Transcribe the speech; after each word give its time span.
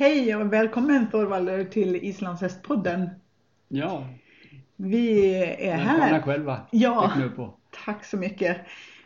Hej 0.00 0.36
och 0.36 0.52
välkommen 0.52 1.10
Thorvalder 1.10 1.64
till 1.64 1.96
Islandshästpodden. 1.96 3.08
Ja, 3.68 4.06
Vi 4.76 5.34
är 5.34 5.76
välkomna 5.76 6.02
här. 6.02 6.22
själva. 6.22 6.60
Ja. 6.70 7.12
Tack 7.84 8.04
så 8.04 8.16
mycket. 8.16 8.56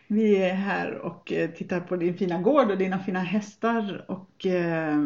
Vi 0.06 0.36
är 0.36 0.54
här 0.54 0.94
och 0.94 1.32
eh, 1.32 1.50
tittar 1.50 1.80
på 1.80 1.96
din 1.96 2.18
fina 2.18 2.42
gård 2.42 2.70
och 2.70 2.78
dina 2.78 2.98
fina 2.98 3.18
hästar 3.18 4.04
och 4.08 4.46
eh, 4.46 4.98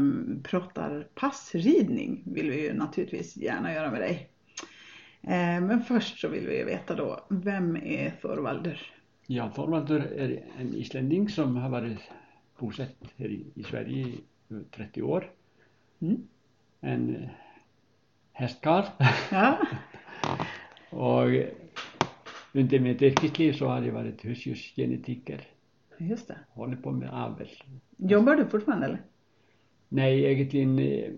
pratar 0.42 1.06
passridning 1.14 2.22
vill 2.26 2.50
vi 2.50 2.62
ju 2.62 2.74
naturligtvis 2.74 3.36
gärna 3.36 3.74
göra 3.74 3.90
med 3.90 4.00
dig. 4.00 4.30
Eh, 5.22 5.60
men 5.60 5.82
först 5.82 6.20
så 6.20 6.28
vill 6.28 6.46
vi 6.46 6.64
veta 6.64 6.94
då, 6.94 7.26
vem 7.28 7.76
är 7.76 8.10
Thorvalder? 8.10 8.92
Ja, 9.26 9.50
Thorvaldur 9.54 10.12
är 10.16 10.44
en 10.58 10.74
islänning 10.74 11.28
som 11.28 11.56
har 11.56 11.68
varit 11.68 11.98
bosatt 12.58 12.96
här 13.16 13.26
i, 13.54 13.62
Sverige 13.70 14.06
i 14.06 14.20
över 14.50 14.64
30 14.76 15.02
år. 15.02 15.30
Mm. 16.00 16.22
En 16.80 17.16
eh, 17.16 17.28
hästkarl. 18.32 18.84
Ja, 19.32 19.58
och 20.90 21.30
eh, 21.32 21.46
under 22.52 22.78
mitt 22.80 23.02
yrkesliv 23.02 23.52
så 23.52 23.66
har 23.66 23.82
jag 23.82 23.92
varit 23.92 24.24
husdjursgenetiker. 24.24 25.40
just 25.98 26.28
det. 26.28 26.38
Hållit 26.50 26.82
på 26.82 26.90
med 26.90 27.10
avel. 27.12 27.48
Jobbar 27.96 28.36
du 28.36 28.46
fortfarande 28.46 28.86
eller? 28.86 29.02
Nej, 29.88 30.24
egentligen 30.24 30.78
eh, 30.78 31.10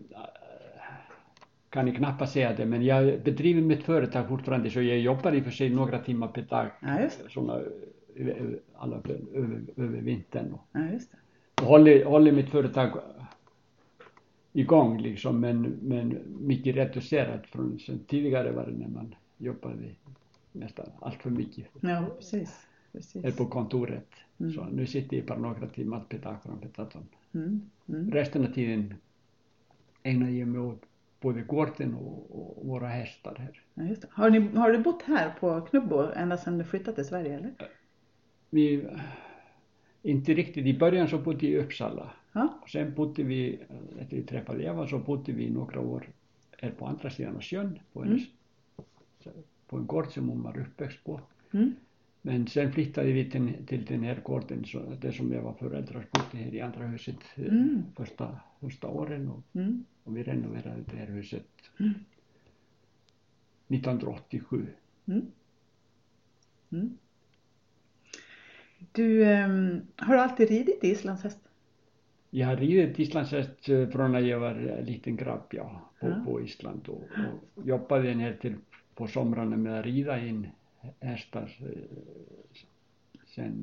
kan 1.71 1.87
jag 1.87 1.97
knappast 1.97 2.33
säga 2.33 2.53
det, 2.55 2.67
men 2.67 2.85
jag 2.85 3.23
bedriver 3.23 3.63
mitt 3.63 3.83
företag 3.83 4.29
fortfarande 4.29 4.71
så 4.71 4.83
jag 4.83 4.99
jobbar 4.99 5.33
i 5.33 5.41
och 5.41 5.45
för 5.45 5.51
sig 5.51 5.71
några 5.71 5.99
timmar 5.99 6.29
per 6.29 6.43
dag. 6.43 6.67
Ja, 6.81 7.01
just. 7.01 7.21
Såna, 7.31 7.53
över, 8.17 8.33
över- 8.33 8.59
alla, 8.77 8.97
över, 9.35 9.61
över 9.77 10.01
vintern. 10.01 10.53
Och, 10.53 10.67
Ja, 10.73 10.81
just 10.93 11.11
det. 11.13 11.17
och 11.63 11.69
håller, 11.69 12.05
håller 12.05 12.33
mitt 12.33 12.51
företag 12.51 12.91
igång 14.53 14.99
liksom, 14.99 15.41
men, 15.41 15.63
men 15.83 16.19
mycket 16.41 16.77
reducerat 16.77 17.47
från 17.47 17.79
sen 17.79 17.99
tidigare 17.99 18.53
var 18.53 18.67
det 18.67 18.73
när 18.73 18.89
man 18.89 19.15
jobbade 19.39 19.95
nästan 20.53 20.87
allt 21.01 21.23
för 21.23 21.31
mycket. 21.31 21.67
Ja, 21.81 22.07
precis. 22.17 22.67
precis. 22.93 23.25
Är 23.25 23.33
på 23.33 23.47
kontoret. 23.47 24.09
Mm. 24.41 24.53
Så 24.53 24.65
nu 24.65 24.87
sitter 24.87 25.17
jag 25.17 25.27
bara 25.27 25.39
några 25.39 25.67
timmar 25.67 26.01
per 26.09 26.19
dag 26.19 26.37
framför 26.43 26.69
datorn. 26.77 27.07
Mm. 27.35 27.71
Mm. 27.89 28.11
Resten 28.11 28.47
av 28.47 28.53
tiden 28.53 28.95
ägnar 30.03 30.29
jag 30.29 30.49
mig 30.49 30.61
åt 30.61 30.83
både 31.21 31.43
gården 31.43 31.95
och, 31.95 32.59
och 32.59 32.67
våra 32.67 32.89
hästar 32.89 33.37
här. 33.39 33.63
Ja. 33.75 33.97
Har, 34.11 34.31
ni, 34.31 34.39
har 34.39 34.73
du 34.73 34.79
bott 34.79 35.03
här 35.03 35.35
på 35.41 35.61
Knubbo 35.61 36.13
ända 36.17 36.37
sedan 36.37 36.59
du 36.59 36.65
flyttade 36.65 36.95
till 36.95 37.05
Sverige 37.05 37.35
eller? 37.35 37.55
Vi, 38.51 38.87
inte 40.03 40.35
riktigt, 40.35 40.67
i 40.67 40.79
början 40.79 41.09
så 41.09 41.19
bodde 41.19 41.47
jag 41.47 41.53
i 41.53 41.65
Uppsala. 41.65 42.11
Ha? 42.37 42.47
sem 42.71 42.93
búti 42.95 43.25
við 43.27 43.63
þetta 43.67 44.11
er 44.15 44.19
í 44.21 44.27
Trepalefa, 44.29 44.87
svo 44.87 45.01
búti 45.07 45.33
við 45.35 45.49
í 45.49 45.55
nokkra 45.55 45.83
vor 45.83 46.05
er 46.63 46.75
på 46.79 46.87
andra 46.87 47.11
síðan 47.11 47.41
á 47.41 47.43
sjön 47.43 47.73
på 47.95 48.05
en 48.05 48.17
mm. 48.17 49.87
gort 49.91 50.13
sem 50.15 50.29
hún 50.29 50.45
var 50.45 50.59
uppvekst 50.61 51.03
på 51.05 51.17
sko. 51.19 51.59
mm. 51.59 51.73
men 52.29 52.47
sen 52.53 52.71
flyttaði 52.75 53.17
við 53.17 53.33
til, 53.33 53.49
til 53.67 53.85
den 53.89 54.05
här 54.05 54.23
gården, 54.23 54.63
det 55.01 55.13
som 55.17 55.33
jag 55.33 55.43
var 55.43 55.59
föräldrar 55.59 56.07
búti 56.13 56.45
hér 56.45 56.55
í 56.55 56.63
andra 56.63 56.87
huset 56.87 57.27
eh, 57.37 57.51
mm. 57.51 57.83
första, 57.97 58.41
första 58.61 58.89
åren 58.89 59.29
og, 59.29 59.43
mm. 59.55 59.85
og 60.05 60.15
við 60.15 60.27
renoverði 60.31 60.77
þetta 60.79 60.97
hér 61.03 61.15
huset 61.19 61.71
1987 63.71 64.67
Du, 68.93 69.05
um, 69.23 69.83
har 69.97 70.15
du 70.15 70.21
alltid 70.21 70.49
ridit 70.49 70.85
islandshäst? 70.85 71.50
Ég 72.31 72.47
hafði 72.47 72.67
ríðið 72.67 72.91
til 72.95 73.05
Íslandsest 73.05 73.69
eh, 73.75 73.85
frá 73.91 74.05
hann 74.07 74.19
að 74.21 74.29
ég 74.29 74.43
var 74.43 74.59
eh, 74.63 74.83
lítinn 74.87 75.19
grabb, 75.19 75.55
já, 75.57 75.65
búið 76.01 76.45
í 76.45 76.51
Ísland 76.51 76.91
og, 76.95 77.17
og 77.25 77.67
jobbaði 77.67 78.13
henni 78.13 78.27
hér 78.29 78.37
til 78.45 78.53
eh, 78.55 78.81
på 79.01 79.09
somrarna 79.11 79.59
með 79.59 79.79
að 79.79 79.87
ríða 79.89 80.19
inn 80.29 80.43
hestar 81.03 81.51
sem 83.35 83.57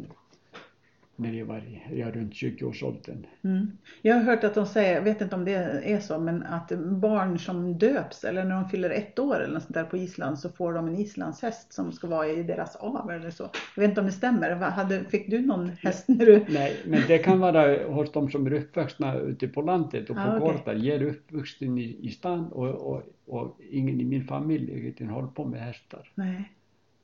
när 1.20 1.34
jag 1.34 1.46
var 1.46 1.58
i, 1.58 2.00
jag 2.00 2.16
runt 2.16 2.34
20-årsåldern. 2.34 3.26
Mm. 3.44 3.72
Jag 4.02 4.16
har 4.16 4.22
hört 4.22 4.44
att 4.44 4.54
de 4.54 4.66
säger, 4.66 4.94
jag 4.96 5.02
vet 5.02 5.22
inte 5.22 5.36
om 5.36 5.46
det 5.46 5.54
är 5.84 6.00
så, 6.00 6.20
men 6.20 6.44
att 6.44 6.72
barn 6.80 7.40
som 7.40 7.78
döps 7.78 8.24
eller 8.24 8.44
när 8.44 8.56
de 8.56 8.70
fyller 8.70 8.90
ett 8.90 9.20
år 9.20 9.36
eller 9.36 9.54
något 9.54 9.64
sånt 9.64 9.74
där 9.74 9.84
på 9.84 9.98
Island 9.98 10.40
så 10.40 10.50
får 10.50 10.74
de 10.74 10.88
en 10.88 10.96
islandshäst 10.96 11.74
som 11.74 11.92
ska 11.92 12.08
vara 12.08 12.28
i 12.28 12.44
deras 12.44 12.76
avel 12.76 13.20
eller 13.20 13.32
så. 13.32 13.50
Jag 13.76 13.82
vet 13.82 13.90
inte 13.90 14.02
om 14.02 14.08
det 14.08 14.14
stämmer. 14.14 14.52
Hade, 14.52 15.04
fick 15.04 15.30
du 15.30 15.40
någon 15.40 15.70
häst 15.70 16.06
när 16.08 16.26
du... 16.26 16.46
Nej, 16.50 16.78
men 16.86 17.02
det 17.08 17.18
kan 17.18 17.40
vara 17.40 17.88
hos 17.88 18.12
de 18.12 18.30
som 18.32 18.48
är 18.48 18.54
uppvuxna 18.54 19.16
ute 19.16 19.48
på 19.48 19.62
landet 19.62 20.10
och 20.10 20.16
på 20.16 20.22
Ah, 20.22 20.40
gårdar. 20.40 20.74
Jag 20.74 20.96
är 20.96 21.04
uppvuxen 21.04 21.78
i, 21.78 21.98
i 22.02 22.10
stan 22.10 22.48
och, 22.52 22.70
och, 22.70 23.04
och 23.26 23.58
ingen 23.70 24.02
i 24.02 24.06
min 24.06 24.24
familj 24.24 24.80
egentligen 24.80 25.12
håller 25.12 25.28
på 25.28 25.46
med 25.46 25.62
hästar. 25.62 26.12
Nej, 26.16 26.52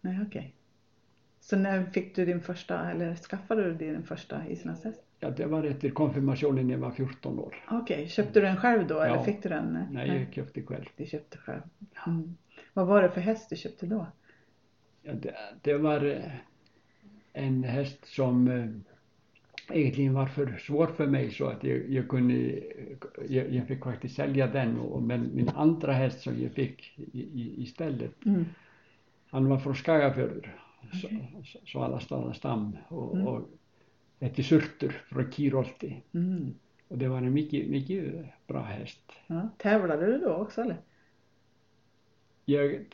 nej 0.02 0.20
okej. 0.28 0.54
Så 1.46 1.58
när 1.58 1.86
fick 1.86 2.16
du 2.16 2.26
din 2.26 2.42
första, 2.42 2.92
eller 2.92 3.16
skaffade 3.16 3.64
du 3.64 3.74
din 3.74 4.04
första 4.04 4.48
islandshäst? 4.48 5.04
Ja, 5.20 5.30
det 5.30 5.46
var 5.46 5.64
efter 5.64 5.90
konfirmationen 5.90 6.68
när 6.68 6.74
jag 6.74 6.80
var 6.82 6.92
14 6.92 7.40
år. 7.40 7.56
Okej, 7.72 8.08
köpte 8.08 8.40
du 8.40 8.46
den 8.46 8.58
själv 8.58 8.88
då 8.88 9.00
eller 9.00 9.16
Ja. 9.16 9.24
fick 9.24 9.44
du 9.44 9.50
den? 9.50 9.86
Nej, 9.92 10.08
jag 10.08 10.34
köpte 10.34 10.62
själv. 10.62 10.86
Du 10.98 11.06
köpte 11.06 11.38
själv. 11.38 11.62
Mm. 12.08 12.36
Vad 12.74 12.88
var 12.88 13.02
det 13.02 13.10
för 13.10 13.22
häst 13.22 13.50
du 13.50 13.56
köpte 13.56 13.86
då? 13.86 14.08
Ja, 15.04 15.14
det, 15.14 15.34
det 15.62 15.74
var 15.78 16.06
eh, 16.06 16.32
en 17.34 17.64
häst 17.64 18.06
som 18.06 18.48
eh, 18.48 18.68
egentligen 19.78 20.14
var 20.14 20.26
för 20.26 20.58
svår 20.58 20.88
för 20.88 21.08
mig 21.08 21.32
så 21.32 21.46
att 21.48 21.64
jag, 21.64 21.90
jag 21.90 22.08
kunde, 22.10 22.60
jag, 23.28 23.50
jag 23.54 23.68
fick 23.68 23.84
faktiskt 23.84 24.16
sälja 24.16 24.48
den 24.48 24.80
och, 24.80 25.04
men 25.04 25.30
min 25.36 25.50
andra 25.50 25.94
häst 25.94 26.22
som 26.22 26.42
jag 26.42 26.52
fick 26.52 26.94
i, 27.14 27.20
i, 27.20 27.62
istället, 27.64 28.26
Mm. 28.26 28.46
han 29.30 29.50
var 29.50 29.58
från 29.58 29.76
Skagafjörður, 29.76 30.56
Svalastadastam 31.70 32.72
og, 32.90 33.16
mm. 33.16 33.28
og 33.28 33.48
þetta 34.24 34.44
er 34.44 34.48
surtur 34.48 34.98
frá 35.10 35.26
Kýróldi 35.36 35.92
mm. 36.16 36.50
og 36.90 37.00
det 37.02 37.12
var 37.12 37.24
en 37.24 37.36
mikið, 37.36 37.70
mikið 37.74 38.10
bra 38.50 38.64
häst. 38.68 39.18
Ja, 39.30 39.50
tävlade 39.60 40.06
du 40.06 40.18
då 40.26 40.34
också 40.34 40.62
eller? 40.62 40.82
Jag 42.46 42.86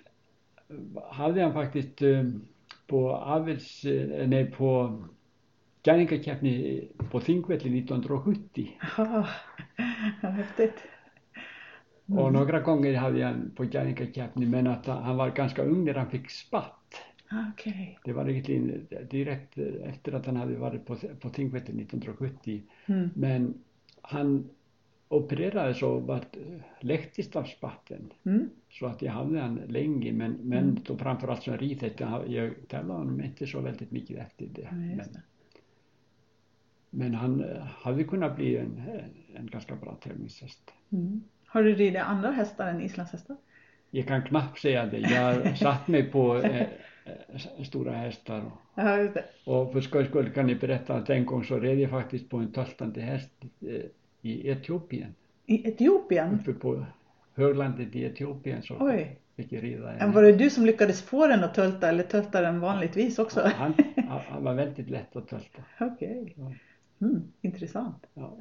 hafði 1.10 1.42
hann 1.42 1.54
faktiskt 1.54 2.02
um, 2.02 2.48
på 2.88 3.16
Avils, 3.16 3.86
eh, 3.86 4.28
nei 4.30 4.44
på 4.54 4.70
gæningakeppni 5.86 6.54
på 7.12 7.22
Þingvelli 7.24 7.72
1970 7.82 8.74
ah, 9.00 9.36
Hæftið 10.22 10.82
mm. 12.10 12.18
og 12.18 12.34
nokkra 12.36 12.62
gongir 12.66 13.00
hafði 13.00 13.24
hann 13.26 13.46
på 13.58 13.70
gæningakeppni 13.72 14.50
menn 14.50 14.70
að 14.70 14.92
hann 15.06 15.20
var 15.22 15.36
ganska 15.38 15.66
ung 15.66 15.86
þegar 15.86 16.04
hann 16.04 16.14
fikk 16.14 16.30
spatt 16.34 16.79
Ah, 17.32 17.44
Okej. 17.54 18.00
Det 18.06 18.14
var 18.14 18.30
egentligen 18.30 18.88
direkt 19.10 19.58
efter 19.84 20.12
att 20.14 20.26
han 20.26 20.36
hade 20.36 20.56
varit 20.56 20.86
på, 20.86 20.96
på 20.96 21.30
Þingvelli 21.30 21.64
1970 21.64 22.62
Mm. 22.86 23.10
men 23.16 23.54
han 24.02 24.50
opererades 25.08 25.84
och 25.84 26.02
var 26.04 26.22
läktist 26.80 27.36
av 27.36 27.44
spatten 27.44 28.14
Mm. 28.26 28.50
så 28.70 28.86
att 28.86 29.02
jag 29.02 29.12
hade 29.12 29.40
han 29.40 29.56
länge 29.56 30.12
men, 30.14 30.32
men 30.32 30.64
Mm. 30.64 30.78
då 30.86 30.98
framförallt 30.98 31.44
som 31.44 31.58
ridhäst, 31.58 32.00
jag, 32.00 32.30
jag 32.30 32.54
tävlade 32.68 33.00
honom 33.00 33.22
inte 33.22 33.48
så 33.48 33.60
väldigt 33.62 33.92
mycket 33.92 34.18
efter 34.20 34.46
det. 34.46 34.62
Ja, 34.62 34.72
Men, 34.72 35.08
men 36.90 37.14
han 37.14 37.44
eh, 37.44 37.64
hade 37.64 38.04
kunnat 38.04 38.36
bli 38.36 38.58
en, 38.58 38.82
en 39.36 39.48
ganska 39.48 39.76
bra 39.76 39.96
tävlingshäst. 39.96 40.74
Mm. 40.92 41.24
Har 41.46 41.64
du 41.64 41.76
ridit 41.76 42.02
andra 42.02 42.32
hästar 42.32 42.68
än 42.68 42.82
islandshästar? 42.82 43.38
Jag 43.92 44.08
kan 44.08 44.22
knappt 44.24 44.60
säga 44.60 44.86
det. 44.86 44.98
Jag 45.00 45.58
satt 45.58 45.88
mig 45.88 46.12
på 46.12 46.38
eh, 46.38 46.68
stora 47.66 47.92
hästar 47.92 48.40
och, 48.40 48.52
Ja, 48.76 48.98
just 48.98 49.14
det. 49.14 49.24
och 49.46 49.74
för 49.74 49.82
skojs 49.82 50.08
skull 50.08 50.30
kan 50.30 50.50
jag 50.50 50.60
berätta 50.60 50.94
att 50.94 51.10
en 51.10 51.26
gång 51.26 51.44
så 51.44 51.60
red 51.60 51.80
jag 51.80 51.90
faktiskt 51.90 52.30
på 52.30 52.38
en 52.38 52.52
töltande 52.52 53.02
häst 53.02 53.32
eh, 53.62 53.68
i 54.22 54.50
Etiopien. 54.50 55.16
I 55.46 55.68
Etiopien? 55.68 56.40
Uppe 56.42 56.54
på 56.54 56.86
höglandet 57.36 57.96
i 57.96 58.04
Etiopien 58.04 58.62
så 58.62 58.76
Oj. 58.80 59.20
fick 59.36 59.52
jag 59.52 59.64
rida 59.64 59.96
Men 60.00 60.12
Var 60.12 60.24
det 60.24 60.32
du 60.32 60.50
som 60.50 60.66
lyckades 60.66 61.02
få 61.02 61.28
den 61.28 61.44
att 61.44 61.54
tölta 61.54 61.90
eller 61.90 62.04
töltar 62.04 62.42
den 62.42 62.60
vanligtvis 62.60 63.20
också? 63.20 63.42
Han, 63.56 63.74
han, 64.30 64.44
var 64.44 64.54
väldigt 64.54 64.90
lätt 64.90 65.16
att 65.16 65.28
tölta. 65.28 65.62
Okej. 65.80 66.34
Ja. 66.38 66.54
Mm, 67.02 67.22
intressant. 67.42 68.06
Ja. 68.14 68.38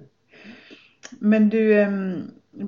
Men 1.18 1.48
du, 1.48 1.86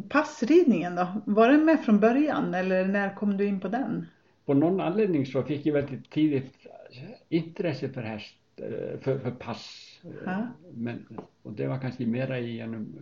passridningen 0.08 0.94
då? 0.94 1.08
Var 1.24 1.48
den 1.48 1.64
med 1.64 1.80
från 1.80 2.00
början 2.00 2.54
eller 2.54 2.84
när 2.84 3.14
kom 3.14 3.36
du 3.36 3.44
in 3.46 3.60
på 3.60 3.68
den? 3.68 4.06
På 4.44 4.54
någon 4.54 4.80
anledning 4.80 5.26
så 5.26 5.42
fick 5.42 5.66
jag 5.66 5.72
väldigt 5.72 6.10
tidigt 6.10 6.66
intresse 7.28 7.88
för 7.88 8.02
häst, 8.02 8.36
eh, 8.56 8.98
för, 9.00 9.18
för 9.18 9.30
pass. 9.30 10.00
Ja. 10.24 10.46
Men, 10.74 11.06
och 11.42 11.52
det 11.52 11.66
var 11.66 11.78
kanske 11.78 12.06
mera 12.06 12.38
genom, 12.38 12.96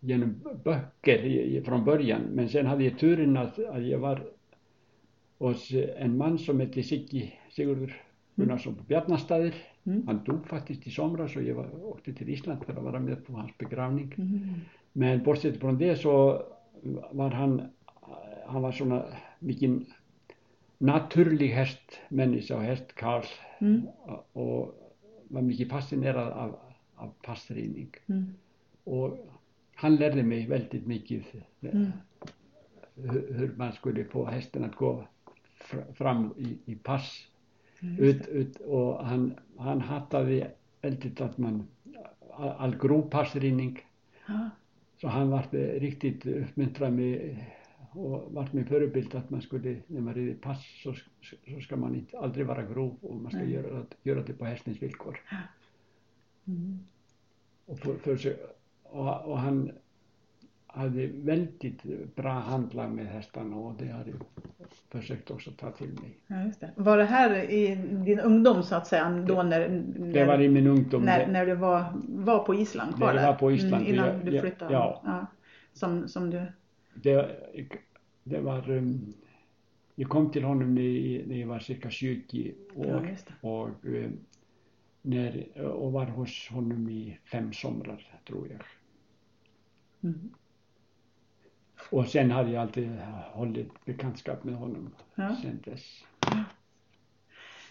genom 0.00 0.34
böcker 0.64 1.62
från 1.64 1.84
början. 1.84 2.22
Men 2.22 2.48
sen 2.48 2.66
hade 2.66 2.84
jag 2.84 2.98
turen 2.98 3.36
att, 3.36 3.58
att 3.58 3.86
jag 3.86 3.98
var 3.98 4.22
hos 5.38 5.72
en 5.96 6.16
man 6.16 6.38
som 6.38 6.60
hette 6.60 6.82
Siggi 6.82 7.32
Sigurður 7.50 8.02
Gunnarsson 8.34 8.74
på 8.74 8.84
Bjarnastaðir. 8.84 9.54
Mm. 9.84 10.06
Han 10.06 10.24
dog 10.24 10.46
faktiskt 10.46 10.86
i 10.86 10.90
somras 10.90 11.36
och 11.36 11.42
jag 11.42 11.54
var, 11.54 11.84
åkte 11.84 12.12
till 12.12 12.28
Island 12.28 12.64
för 12.64 12.72
att 12.72 12.84
vara 12.84 13.00
med 13.00 13.26
på 13.26 13.32
hans 13.32 13.58
begravning. 13.58 14.14
Mm. 14.18 14.54
Men 14.92 15.22
bortsett 15.22 15.60
från 15.60 15.78
det 15.78 15.96
så 15.96 16.42
var 17.10 17.30
han, 17.30 17.62
han 18.46 18.62
var 18.62 18.72
såna 18.72 19.04
mycket 19.38 19.70
naturlig 20.82 21.52
hertmenniska 21.54 22.58
og 22.58 22.66
hertkall 22.66 23.26
mm. 23.60 23.82
og 24.34 24.74
var 25.32 25.44
mikið 25.46 25.70
fascinerað 25.70 26.32
af, 26.44 26.54
af 27.04 27.12
passrýning 27.26 27.94
mm. 28.06 28.24
og 28.86 29.18
hann 29.82 29.98
lærði 30.00 30.24
mig 30.26 30.48
veldið 30.50 30.88
mikið 30.90 31.28
eh, 31.38 31.74
mm. 31.74 31.92
hur 33.08 33.54
mann 33.58 33.76
skulle 33.78 34.08
få 34.10 34.26
hesten 34.30 34.66
að 34.66 34.78
gå 34.80 34.92
fram 35.98 36.32
í, 36.36 36.56
í 36.66 36.74
pass 36.74 37.14
mm. 37.80 37.96
ut, 38.02 38.26
ut, 38.28 38.60
og 38.66 39.06
hann, 39.06 39.30
hann 39.62 39.86
hataði 39.86 40.42
veldið 40.82 41.24
að 41.28 41.38
mann 41.46 41.62
all 42.42 42.74
grú 42.80 43.02
passrýning 43.12 43.78
ah. 44.26 44.50
svo 44.98 45.14
hann 45.14 45.30
varði 45.30 45.62
eh, 45.62 45.74
riktigt 45.86 46.26
uppmyndrað 46.26 46.96
með 46.98 47.42
och 47.94 48.32
varit 48.32 48.52
min 48.52 48.66
förebild 48.66 49.14
att 49.14 49.30
man 49.30 49.42
skulle, 49.42 49.76
när 49.86 50.00
man 50.00 50.14
rider 50.14 50.34
pass 50.34 50.64
så, 50.82 50.94
så 51.54 51.60
ska 51.60 51.76
man 51.76 51.94
inte, 51.94 52.18
aldrig 52.18 52.46
vara 52.46 52.62
grov 52.62 52.96
och 53.00 53.16
man 53.16 53.30
ska 53.30 53.40
Nej. 53.40 53.52
göra, 53.52 53.82
göra 54.02 54.22
det 54.22 54.32
på 54.32 54.44
hästens 54.44 54.82
villkor. 54.82 55.20
Mm. 56.46 56.78
Och, 57.66 57.78
för, 57.78 57.94
för, 57.94 58.36
och, 58.82 59.24
och 59.24 59.38
han 59.38 59.70
hade 60.66 61.06
väldigt 61.06 61.82
bra 62.14 62.32
handlag 62.32 62.90
med 62.90 63.06
hästarna 63.06 63.56
och 63.56 63.74
det 63.78 63.88
har 63.88 64.04
jag 64.06 64.14
försökt 64.90 65.30
också 65.30 65.50
ta 65.50 65.70
till 65.70 65.88
mig. 65.92 66.18
Ja, 66.26 66.42
just 66.44 66.60
det. 66.60 66.70
Var 66.76 66.96
det 66.98 67.04
här 67.04 67.50
i 67.50 67.74
din 68.04 68.20
ungdom 68.20 68.62
så 68.62 68.74
att 68.74 68.86
säga 68.86 69.24
då 69.28 69.42
när, 69.42 69.68
när, 69.68 70.12
Det 70.12 70.24
var 70.24 70.40
i 70.40 70.48
min 70.48 70.66
ungdom. 70.66 71.02
när, 71.02 71.26
när 71.26 71.46
du 71.46 71.54
var, 71.54 71.84
var 72.08 72.38
på 72.44 72.54
Island 72.54 72.96
kvar 72.96 73.14
När 73.14 73.20
jag 73.22 73.28
var 73.32 73.38
på 73.38 73.52
Island, 73.52 73.74
Mm, 73.86 73.94
innan 73.94 74.06
jag- 74.06 74.24
du 74.26 74.40
flyttade? 74.40 74.72
ja. 74.74 75.26
Som, 75.72 76.08
som 76.08 76.30
du... 76.30 76.42
det, 76.94 77.36
det 78.24 78.40
var, 78.40 78.70
um, 78.70 79.14
jag 79.94 80.08
kom 80.08 80.30
till 80.30 80.44
honom 80.44 80.74
när, 80.74 81.36
jag 81.36 81.46
var 81.46 81.58
cirka 81.58 81.90
20 81.90 82.54
Ja, 82.76 82.96
år 82.96 83.00
det. 83.00 83.48
och, 83.48 83.94
eh, 83.94 84.10
när, 85.02 85.58
och 85.60 85.92
var 85.92 86.06
hos 86.06 86.48
honom 86.48 86.88
i 86.90 87.18
fem 87.24 87.52
somrar 87.52 88.20
tror 88.26 88.48
jag. 88.48 88.62
Mm. 90.10 90.30
Och 91.90 92.06
sen 92.06 92.30
hade 92.30 92.50
jag 92.50 92.62
alltid 92.62 92.90
hållit 93.32 93.84
bekantskap 93.84 94.44
med 94.44 94.54
honom 94.54 94.94
Ja. 95.14 95.36
sen 95.42 95.60
dess. 95.64 96.04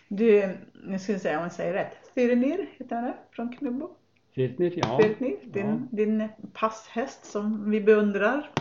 Du, 0.08 0.58
nu 0.86 1.00
ska 1.00 1.14
vi 1.14 1.20
se 1.20 1.38
om 1.38 1.44
jag 1.44 1.52
säger 1.52 1.74
rätt. 1.74 2.12
Fyrenir 2.16 2.70
heter 2.78 2.96
han 2.96 3.06
det, 3.06 3.14
från 3.32 3.56
Knubbo. 3.56 3.90
Firtnir, 4.32 4.74
ja. 4.76 5.00
Fyrenir, 5.02 5.38
din, 5.54 5.68
ja. 5.68 5.78
din 5.92 6.28
passhäst 6.54 7.26
som 7.26 7.72
vi 7.72 7.82
beundrar 7.82 8.52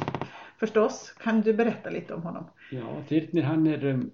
förstås. 0.60 1.14
Kan 1.18 1.40
du 1.40 1.52
berätta 1.52 1.90
lite 1.90 2.14
om 2.14 2.22
honom? 2.22 2.44
Ja, 2.70 3.02
Þyrnir 3.08 3.42
hann 3.42 3.66
är, 3.66 3.84
um, 3.84 4.10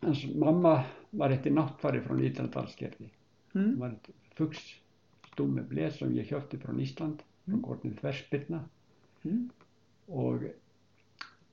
hans 0.00 0.24
mamma 0.34 0.84
var 1.10 1.30
ett 1.30 1.44
nattfari 1.52 2.00
från 2.00 2.24
Íslandsdalskerði. 2.24 3.10
Mm. 3.54 3.66
Hún 3.66 3.78
var 3.78 3.94
ett 3.94 4.10
fuggstummebleð 4.38 5.94
sem 5.96 6.16
ég 6.18 6.28
köpti 6.28 6.58
från 6.58 6.80
Ísland, 6.80 7.22
mm. 7.46 7.60
frá 7.60 7.68
Gordon 7.68 7.94
Þversbyrna. 8.00 8.60
Mm. 9.24 9.50
Og 10.08 10.44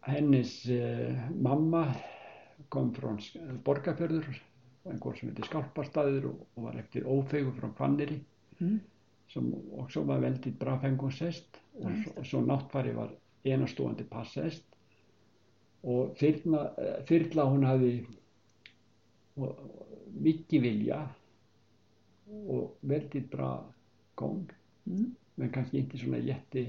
hennes 0.02 0.66
eh, 0.66 1.30
mamma 1.32 1.86
kom 2.70 2.92
frá 2.96 3.14
Borgafjörður, 3.66 4.42
einhver 4.90 5.18
sem 5.20 5.30
heitir 5.30 5.50
Skalparstaður 5.50 6.32
og, 6.32 6.42
og 6.56 6.68
var 6.70 6.82
eftir 6.82 7.06
ófegur 7.06 7.54
frá 7.60 7.70
Kvanneri. 7.78 8.20
Mm. 8.60 8.80
Som 9.28 9.54
också 9.78 10.02
var 10.02 10.20
väldigt 10.20 10.60
bra 10.60 10.80
fängelsehäst 10.80 11.62
och, 11.74 11.90
mm. 11.90 12.04
och 12.16 12.26
så 12.26 12.42
nattfari 12.42 12.94
var 12.94 13.12
einastóandi 13.46 14.06
passest 14.10 14.66
og 15.86 16.18
eh, 16.24 16.40
þyrla 17.08 17.50
hún 17.52 17.68
hafi 17.68 17.94
mikið 20.16 20.62
vilja 20.64 21.02
og 22.32 22.78
veldið 22.82 23.30
bra 23.32 23.50
góng 24.18 24.48
mm. 24.88 25.10
menn 25.38 25.52
kannski 25.54 25.84
ekki 25.84 26.02
svona 26.02 26.22
jætti 26.24 26.66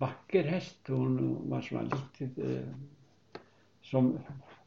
vakker 0.00 0.48
hest 0.50 0.90
hún 0.90 1.18
var 1.50 1.62
svona 1.62 1.86
lítið 1.90 2.40
eh, 2.48 3.38
sem 3.84 4.10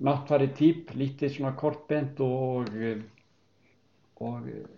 náttfari 0.07 0.49
týp 0.57 0.93
lítið 0.95 1.35
svona 1.37 1.55
kortbent 1.57 2.21
og 2.23 2.71
eh, 2.77 3.01
og 4.23 4.47
eh, 4.49 4.69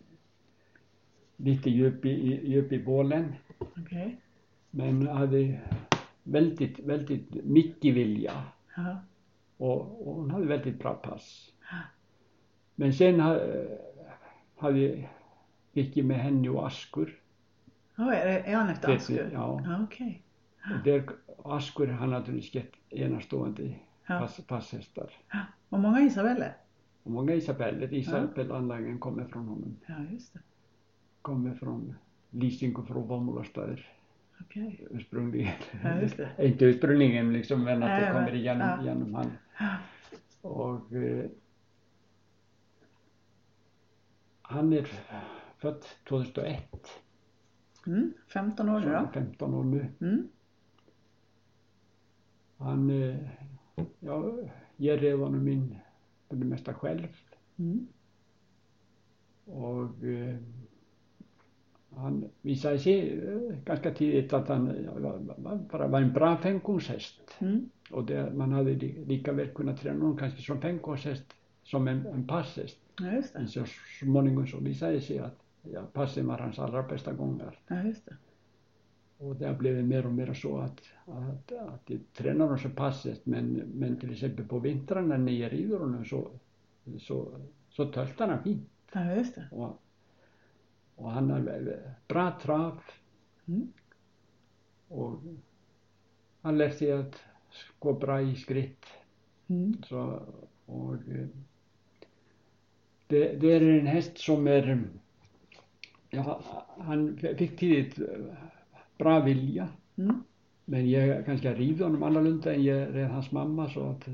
lítið 1.45 1.77
jöpi 2.55 2.81
bólen 2.83 3.31
okay. 3.61 4.15
menn 4.75 5.05
hafi 5.07 5.43
väldigt, 6.31 6.79
väldigt 6.79 7.45
mycket 7.45 7.93
vilja 7.95 8.43
Ja. 8.75 8.97
och, 9.57 10.07
och 10.07 10.15
hon 10.15 10.31
hade 10.31 10.45
väldigt 10.45 10.79
bra 10.79 10.93
pass. 10.93 11.51
Men 12.75 12.93
sen 12.93 13.19
ha, 13.19 13.39
hade 14.57 15.09
gick 15.73 15.97
jag 15.97 16.05
med 16.05 16.17
henne 16.19 16.49
och 16.49 16.67
Askur. 16.67 17.19
Ja, 17.95 18.13
är, 18.13 18.55
han 18.55 18.69
efter 18.69 18.95
Askur? 18.95 19.29
ja. 19.33 19.61
ja 19.65 19.83
Okej. 19.83 20.23
Och 20.63 20.83
där, 20.83 21.09
Askur 21.43 21.87
han 21.87 22.13
hade 22.13 22.31
nyskett 22.31 22.71
enastående 22.89 23.73
Ja. 24.07 24.19
pass, 24.19 24.41
passhästar. 24.47 25.09
Och 25.69 25.79
många 25.79 26.01
Isabeller? 26.01 26.53
Och 27.03 27.11
många 27.11 27.33
Isabeller, 27.33 27.93
Isabellanlagen 27.93 28.99
kommer 28.99 29.25
från 29.25 29.47
honom. 29.47 29.75
Ja, 29.87 29.95
just 30.11 30.33
det. 30.33 30.39
Kommer 31.21 31.53
från 31.53 31.95
Lising 32.29 32.75
och 32.75 32.87
från 32.87 33.07
Vomulastader 33.07 33.87
Okej. 34.41 34.87
ursprungligen. 34.91 35.53
Ja. 35.83 36.01
Inte 36.43 36.65
ursprungligen 36.65 37.33
liksom 37.33 37.63
men 37.63 37.83
att 37.83 37.89
Nej, 37.89 38.05
det 38.05 38.11
kommer 38.11 38.35
igenom, 38.35 38.67
ja. 38.67 38.81
igenom 38.81 39.13
han. 39.13 39.31
Och 40.41 40.93
eh, 40.93 41.25
han 44.41 44.73
är 44.73 44.87
född 45.57 45.85
2001. 46.09 47.01
Mm. 47.87 48.13
15 48.27 48.69
år 48.69 48.79
nu 48.79 48.85
då? 48.85 48.95
är 48.95 49.07
15 49.13 49.53
år 49.53 49.63
nu. 49.63 49.87
Mm. 50.01 50.27
Han, 52.57 52.89
eh, 52.89 53.15
jag 53.99 54.51
ger 54.77 55.17
honom 55.17 55.47
in 55.47 55.75
på 56.29 56.35
det 56.35 56.45
mesta 56.45 56.73
själv. 56.73 57.07
Mm. 57.57 57.87
Och 59.45 60.03
eh, 60.03 60.37
han 61.99 62.29
visade 62.41 62.79
sig 62.79 63.19
eh, 63.27 63.57
ganska 63.65 63.93
tidigt 63.93 64.33
att 64.33 64.47
han 64.47 64.87
bara 65.71 65.87
var 65.87 66.01
en 66.01 66.13
bra 66.13 66.37
fängkungshäst. 66.37 67.21
Mm. 67.39 67.69
Och 67.91 68.05
det, 68.05 68.33
man 68.33 68.51
hade 68.51 68.73
li- 68.73 69.05
lika 69.05 69.31
väl 69.33 69.47
kunnat 69.47 69.81
träna 69.81 69.99
honom 69.99 70.17
kanske 70.17 70.41
som 70.41 70.61
fängkungshäst 70.61 71.25
som 71.63 71.87
en, 71.87 72.05
en 72.05 72.27
passhäst. 72.27 72.77
Ja, 72.99 73.11
just 73.11 73.33
det. 73.33 73.39
Men 73.39 73.47
så 73.47 73.65
småningom 73.99 74.47
så 74.47 74.59
visade 74.59 74.93
det 74.93 75.01
sig 75.01 75.19
att 75.19 75.37
ja, 75.73 75.81
passen 75.93 76.27
var 76.27 76.37
hans 76.37 76.59
allra 76.59 76.83
bästa 76.83 77.13
gångar. 77.13 77.59
Ja, 77.67 77.83
just 77.83 78.05
det. 78.05 78.15
Och 79.17 79.35
det 79.35 79.47
har 79.47 79.55
blivit 79.55 79.85
mer 79.85 80.05
och 80.05 80.13
mer 80.13 80.33
så 80.33 80.57
att, 80.57 80.81
att, 81.05 81.51
att 81.51 81.85
de 81.85 81.99
tränar 82.13 82.45
honom 82.45 82.59
som 82.59 82.71
passhäst 82.71 83.25
men, 83.25 83.53
men 83.53 83.97
till 83.99 84.11
exempel 84.11 84.45
på 84.45 84.59
vintrarna 84.59 85.17
när 85.17 85.31
jag 85.31 85.53
rider 85.53 85.79
honom 85.79 86.05
så, 86.05 86.31
så, 86.99 87.31
så 87.69 87.85
töltar 87.85 88.27
han 88.27 88.43
fint. 88.43 88.69
Ja, 88.93 89.15
just 89.15 89.35
det. 89.35 89.47
Och, 89.51 89.81
og 90.99 91.11
hann 91.15 91.31
bratraf 92.11 92.93
mm. 93.47 93.65
og 94.91 95.19
hann 96.43 96.59
lærti 96.59 96.89
að 96.93 97.19
sko 97.55 97.95
bra 97.99 98.19
í 98.21 98.35
skritt. 98.39 98.89
Mm. 99.49 99.73
Svo, 99.87 100.05
og 100.69 101.05
eh, 101.09 101.29
það 103.09 103.45
er 103.49 103.67
einn 103.71 103.89
hest 103.89 104.19
sem 104.21 104.49
er 104.51 104.69
já, 106.13 106.23
hann 106.85 107.07
fikk 107.23 107.55
tíðit 107.61 107.97
eh, 108.05 108.43
bra 109.01 109.17
vilja 109.25 109.69
mm. 109.97 110.19
menn 110.69 110.89
ég 110.89 111.23
kannski 111.25 111.49
að 111.49 111.63
ríða 111.63 111.87
honum 111.87 112.05
allar 112.05 112.27
lunda 112.27 112.53
en 112.53 112.65
ég 112.65 112.91
reið 112.93 113.15
hans 113.15 113.31
mamma 113.35 113.65
svo 113.73 113.87
að, 113.95 114.11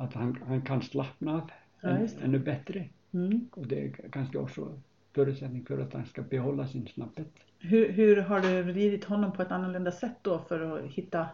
að 0.00 0.16
hann, 0.22 0.32
hann 0.48 0.64
kann 0.68 0.86
slapna 0.86 1.42
af 1.42 1.52
en, 1.84 2.06
ennu 2.24 2.40
betri. 2.44 2.86
Og 3.10 3.64
það 3.66 3.76
er 3.76 4.10
kannski 4.14 4.38
ósóð 4.38 4.78
förutsättning 5.14 5.64
för 5.64 5.78
att 5.78 5.92
han 5.92 6.06
ska 6.06 6.22
behålla 6.22 6.66
sin 6.66 6.86
snabbhet. 6.86 7.32
Hur, 7.58 7.92
hur 7.92 8.16
har 8.16 8.40
du 8.40 8.62
ridit 8.72 9.04
honom 9.04 9.32
på 9.32 9.42
ett 9.42 9.50
annorlunda 9.52 9.92
sätt 9.92 10.16
då 10.22 10.38
för 10.38 10.60
att 10.60 10.90
hitta, 10.90 11.26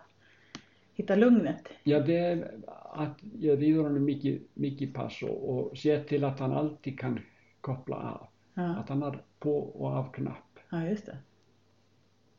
hitta 0.95 1.15
lugnet? 1.17 1.69
Ja, 1.85 2.01
det 2.01 2.17
är 2.17 2.51
att 2.93 3.19
jag 3.41 3.63
rider 3.63 3.83
honom 3.83 4.05
mycket, 4.05 4.43
mycket 4.55 4.95
pass 4.95 5.23
och, 5.23 5.49
och 5.59 5.79
ser 5.79 6.05
till 6.05 6.25
att 6.25 6.41
han 6.41 6.53
alltid 6.53 6.99
kan 7.01 7.21
koppla 7.61 7.97
av. 7.97 8.27
Ja, 8.55 8.77
Att 8.77 8.89
han 8.89 9.03
har 9.03 9.23
på 9.39 9.59
och 9.59 9.89
av-knapp. 9.91 10.59
ja 10.71 10.87
just 10.89 11.07
det. 11.07 11.19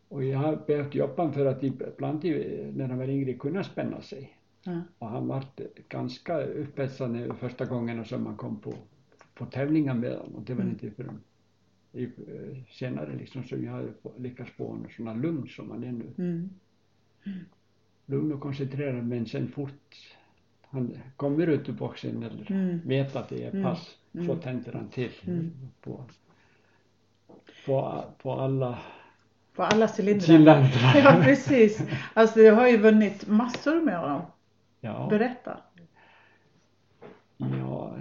Och 0.09 0.23
jag 0.23 0.39
har 0.39 0.55
behövt 0.67 0.95
jobba 0.95 1.31
för 1.31 1.45
att 1.45 1.63
ibland 1.63 2.23
när 2.73 2.87
han 2.87 2.97
var 2.97 3.09
yngre 3.09 3.33
kunna 3.33 3.63
spänna 3.63 4.01
sig. 4.01 4.37
Ja, 4.63 4.81
Och 4.99 5.07
han 5.09 5.27
var 5.27 5.43
ganska 5.89 6.41
upphetsad 6.41 7.35
första 7.39 7.65
gången 7.65 8.05
som 8.05 8.23
man 8.23 8.37
kom 8.37 8.59
på, 8.59 8.73
på 9.37 9.45
tävlingar 9.45 9.93
med 9.93 10.11
honom. 10.17 10.35
Och 10.35 10.41
det 10.41 10.53
var 10.53 10.61
Mm. 10.61 10.73
inte 10.73 10.91
förrän 10.91 11.21
i, 11.93 12.03
eh, 12.03 12.57
senare 12.69 13.15
liksom 13.15 13.43
som 13.43 13.65
jag 13.65 13.71
hade 13.71 13.89
lyckats 14.17 14.51
få 14.51 14.67
honom 14.67 14.87
sådana 14.97 15.21
lugn 15.21 15.47
som 15.47 15.71
han 15.71 15.83
är 15.83 15.91
nu. 15.91 16.11
Mm. 16.17 16.49
Lugn 18.05 18.31
och 18.33 18.39
koncentrerad 18.41 19.05
men 19.07 19.25
sen 19.25 19.47
fort 19.47 19.95
han 20.69 20.97
kommer 21.15 21.47
ut 21.47 21.69
ur 21.69 21.73
boxen 21.73 22.23
eller 22.23 22.51
Mm. 22.51 22.79
vet 22.85 23.15
att 23.15 23.29
det 23.29 23.43
är 23.43 23.51
Mm. 23.51 23.63
pass 23.63 23.97
så 24.13 24.19
Mm. 24.19 24.39
tänder 24.39 24.73
han 24.73 24.89
till 24.89 25.11
Mm. 25.27 25.51
på, 25.81 26.03
på, 27.65 28.03
på 28.21 28.31
alla 28.33 28.79
På 29.55 29.63
alla 29.63 29.87
cylindrar. 29.99 30.59
Ja, 30.95 31.21
precis. 31.23 31.81
Alltså 32.13 32.39
du 32.39 32.51
har 32.51 32.67
ju 32.67 32.77
vunnit 32.77 33.27
massor 33.27 33.81
med 33.81 33.99
honom. 33.99 34.21
Ja, 34.81 35.07
Berätta. 35.09 35.57
ja, 37.37 37.97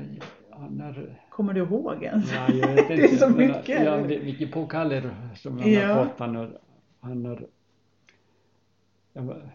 han 0.50 0.80
har 0.80 1.16
Kommer 1.36 1.52
du 1.52 1.60
ihåg 1.60 2.02
ens? 2.02 2.32
Ja, 2.32 2.48
jag 2.54 2.68
vet 2.68 2.88
Det 2.88 2.94
är 2.94 3.02
inte, 3.04 3.16
så 3.18 3.28
men, 3.28 3.36
mycket. 3.46 3.84
Ja, 3.84 3.96
det, 3.96 4.18
vilka 4.18 4.46
pokaler 4.46 5.10
som 5.34 5.58
han 5.58 5.72
Ja. 5.72 5.94
har 5.94 6.04
fått. 6.04 6.18
Han 6.18 6.36
har, 6.36 6.58
han 7.00 7.24
har 7.24 7.46
jag 9.12 9.22
var, 9.22 9.50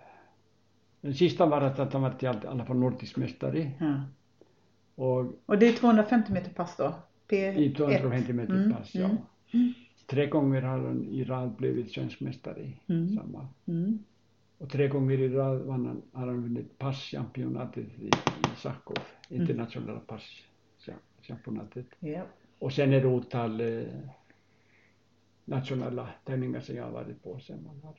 den 1.02 1.14
sista 1.14 1.46
var 1.46 1.62
att, 1.62 1.94
han 1.94 2.02
var 2.02 2.16
i 2.24 2.28
alla 2.28 2.66
fall 2.66 2.78
nordisk 2.78 3.18
mästare 3.18 3.72
Ja. 3.80 4.02
och 4.96 5.26
Och 5.46 5.58
det 5.58 5.68
är 5.68 5.74
250 5.74 6.32
meter 6.34 6.52
pass 6.52 6.78
då? 6.78 6.94
P1. 7.30 7.54
i 7.58 7.74
250 7.74 8.34
meter 8.34 8.54
Mm, 8.54 8.74
pass. 8.74 8.96
Ja. 8.96 9.10
mm. 9.54 9.74
Tre 10.08 10.28
gånger 10.28 10.62
har 10.62 10.78
han 10.80 11.08
i 11.12 11.24
rad 11.24 11.52
blivit 11.56 11.92
svensk 11.92 12.20
mästare 12.20 12.72
Mm. 12.88 13.10
samma. 13.10 13.48
Mm. 13.68 14.00
Och 14.58 14.70
tre 14.70 14.88
gånger 14.88 15.20
i 15.20 15.30
rad 15.30 15.66
har 16.14 16.28
han 16.28 16.42
vunnit 16.44 16.78
passchampionatet 16.78 17.86
i, 18.00 18.08
i 18.08 18.12
Sakov, 18.58 18.98
Mm. 21.30 21.62
internationella 21.62 21.68
passchampionatet. 21.70 21.88
Ja. 22.00 22.24
Och 22.60 22.74
sen 22.74 22.94
är 22.94 23.02
det 23.02 23.08
otal 23.08 23.62
eh, 23.62 23.88
nationella 25.46 26.10
tävlingar 26.26 26.62
som 26.62 26.76
jag 26.76 26.84
har 26.84 26.92
varit 26.92 27.24
på 27.24 27.40
sen 27.40 27.64
man 27.64 27.82
har 27.84 27.96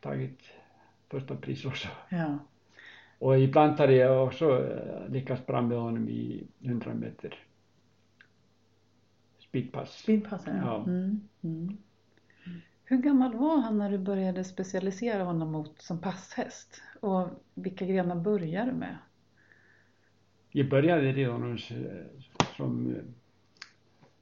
tagit 0.00 0.40
första 1.08 1.36
pris 1.36 1.64
också. 1.64 1.88
ja. 2.10 2.38
Och 3.18 3.38
ibland 3.38 3.78
har 3.78 3.88
jag 3.88 4.26
också 4.26 4.66
eh, 4.66 5.08
lyckats 5.08 5.46
bra 5.46 5.62
med 5.62 5.78
honom 5.78 6.08
i 6.08 6.46
100 6.60 6.94
meter 6.94 7.38
speedpass. 9.38 9.98
Speedpassen 9.98 10.56
ja. 10.56 10.62
Ja. 10.66 10.90
Mm. 10.90 11.20
Mm. 11.42 11.76
Hur 12.84 12.98
gammal 12.98 13.34
var 13.34 13.60
han 13.60 13.78
när 13.78 13.90
du 13.90 13.98
började 13.98 14.44
specialisera 14.44 15.24
honom 15.24 15.52
mot 15.52 15.82
som 15.82 16.00
passhäst? 16.00 16.82
Och 17.00 17.28
vilka 17.54 17.86
grenar 17.86 18.16
började 18.16 18.70
du 18.70 18.76
med? 18.76 18.96
Jag 20.50 20.68
började 20.68 21.12
redan 21.12 21.52
eh, 21.52 22.29
som 22.60 22.94
eh, 22.94 23.02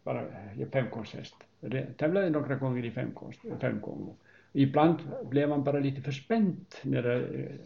bara 0.04 0.20
eh, 0.20 0.68
femkonstshäst. 0.72 1.34
Jag 1.60 1.96
tävlade 1.96 2.30
några 2.30 2.54
gånger 2.54 2.84
i 2.84 2.90
femkonst, 2.90 3.40
femgång. 3.60 4.16
Ibland 4.52 4.98
blev 5.30 5.48
man 5.48 5.64
bara 5.64 5.78
lite 5.78 6.00
för 6.00 6.12
spänd 6.12 6.66
när 6.82 7.02
det, 7.02 7.26
eh, 7.26 7.56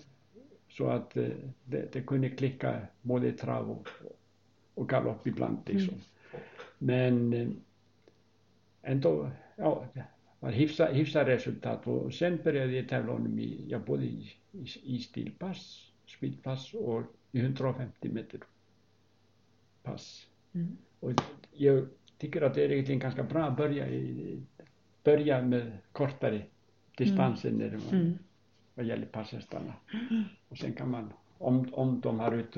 så 0.69 0.89
att 0.89 1.17
eh, 1.17 1.29
det, 1.65 1.93
det 1.93 2.01
kunde 2.01 2.31
klicka 2.31 2.81
både 3.03 3.29
i 3.29 3.33
trav 3.33 3.71
och, 3.71 3.89
och 4.75 4.89
galopp 4.89 5.27
ibland 5.27 5.59
liksom. 5.67 5.95
Men 6.79 7.33
eh, 7.33 7.49
ändå, 8.83 9.31
ja, 9.57 9.87
var 10.41 10.51
hyfsat, 10.51 10.93
hyfsat 10.93 11.27
resultat 11.27 11.87
och 11.87 12.15
sen 12.15 12.41
började 12.45 12.73
jag 12.73 12.89
tävla 12.89 13.13
honom 13.13 13.39
i, 13.39 13.65
ja, 13.69 13.79
både 13.79 14.05
i, 14.05 14.33
i, 14.53 14.67
i 14.83 14.99
stilpass, 14.99 15.93
speedpass 16.07 16.75
och 16.75 17.03
i 17.33 17.41
150 17.41 18.09
meter 18.09 18.41
pass. 19.83 20.27
Mm. 20.55 20.77
Och 21.01 21.13
jag 21.53 21.87
tycker 22.19 22.43
att 22.43 22.55
det 22.55 22.65
är 22.65 22.73
egentligen 22.73 22.99
ganska 23.01 23.23
bra 23.23 23.45
att 23.45 23.57
börja, 23.57 23.89
i, 23.89 24.41
börja 25.05 25.43
med 25.43 25.73
kortare 25.93 26.43
distanser 26.97 27.51
när 27.51 27.71
man, 27.71 28.01
Mm. 28.01 28.19
vad 28.75 28.87
gäller 28.87 29.07
passhästarna. 29.07 29.73
Och 30.49 30.59
sen 30.59 30.73
kan 30.73 30.91
man, 30.91 31.13
om, 31.39 31.69
om 31.75 32.01
de 32.01 32.21
har 32.21 32.33
ut, 32.33 32.57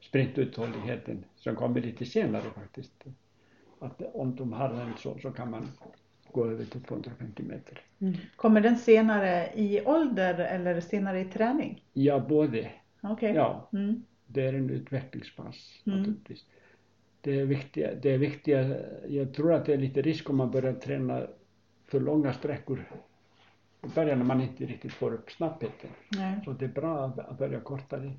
sprintuthålligheten 0.00 1.24
som 1.36 1.56
kommer 1.56 1.80
lite 1.80 2.04
senare 2.04 2.42
faktiskt, 2.54 3.04
att 3.78 4.02
om 4.14 4.36
de 4.36 4.52
har 4.52 4.68
den 4.68 4.92
så, 4.98 5.18
så 5.18 5.30
kan 5.30 5.50
man 5.50 5.68
gå 6.32 6.46
över 6.46 6.64
till 6.64 6.82
250 6.82 7.42
meter. 7.42 7.80
Kommer 8.36 8.60
den 8.60 8.76
senare 8.76 9.50
i 9.54 9.80
ålder 9.84 10.34
eller 10.38 10.80
senare 10.80 11.20
i 11.20 11.24
träning? 11.24 11.84
Ja, 11.92 12.18
både. 12.28 12.70
Okej. 13.00 13.32
Ja, 13.34 13.68
Mm. 13.72 14.02
det 14.26 14.42
är 14.46 14.52
en 14.54 14.70
utvecklingsfas 14.70 15.82
Mm. 15.86 15.98
naturligtvis. 15.98 16.44
Det 17.26 17.40
är 17.40 17.44
viktiga, 17.46 17.94
det 17.94 18.10
är 18.14 18.18
viktiga, 18.18 18.76
jag 19.08 19.34
tror 19.34 19.52
att 19.52 19.66
det 19.66 19.72
är 19.74 19.78
lite 19.78 20.02
risk 20.02 20.30
om 20.30 20.36
man 20.36 20.50
börjar 20.50 20.72
träna 20.74 21.26
för 21.84 22.00
långa 22.00 22.32
sträckor 22.32 22.84
i 23.84 23.88
början 23.94 24.18
när 24.18 24.24
man 24.24 24.40
inte 24.40 24.66
riktigt 24.66 24.92
får 24.92 25.14
upp 25.14 25.30
snabbheten. 25.30 25.90
Nej. 26.08 26.40
Så 26.44 26.52
det 26.52 26.64
är 26.64 26.68
bra 26.68 27.04
att- 27.06 27.38
börja 27.38 27.60
kortare 27.60 28.12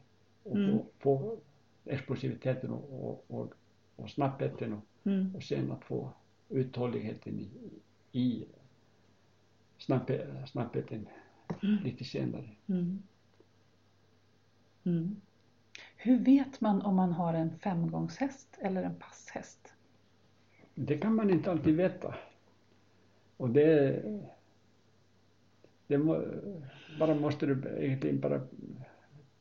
och 0.43 0.55
Mm. 0.57 0.77
få, 0.99 1.37
explosiviteten 1.85 2.69
och, 2.71 3.09
och, 3.09 3.25
och, 3.39 3.53
och 3.95 4.09
snabbheten 4.09 4.73
och, 4.73 4.83
Mm. 5.11 5.35
och 5.35 5.43
sen 5.43 5.71
att 5.71 5.83
få 5.83 6.09
uthålligheten 6.49 7.39
i, 7.39 7.49
i 8.19 8.45
snabbhe, 9.77 10.47
snabbheten 10.47 11.07
lite 11.83 12.03
senare. 12.03 12.49
Mm. 14.83 15.15
Mm. 15.97 16.17
Hur 16.17 16.25
vet 16.25 16.61
man 16.61 16.81
om 16.81 16.95
man 16.95 17.11
har 17.11 17.33
en 17.33 17.59
femgångshäst 17.59 18.57
eller 18.61 18.83
en 18.83 18.95
passhäst? 18.95 19.73
Det 20.75 20.97
kan 20.97 21.15
man 21.15 21.29
inte 21.29 21.51
alltid 21.51 21.75
veta. 21.75 22.15
Och 23.37 23.49
det, 23.49 24.03
det 25.87 25.97
må, 25.97 26.23
bara 26.99 27.15
måste 27.15 27.45
du 27.45 27.77
egentligen 27.79 28.19
bara 28.19 28.41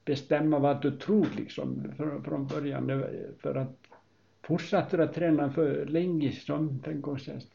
bestämma 0.04 0.58
vad 0.58 0.82
du 0.82 0.98
tror 0.98 1.26
liksom 1.36 1.92
från, 1.96 2.24
från 2.24 2.46
början. 2.46 3.04
För 3.38 3.54
att 3.54 3.86
fortsätter 4.46 4.98
att 4.98 5.14
träna 5.14 5.50
för 5.50 5.86
länge 5.86 6.32
som 6.32 6.82
femgångshäst 6.82 7.48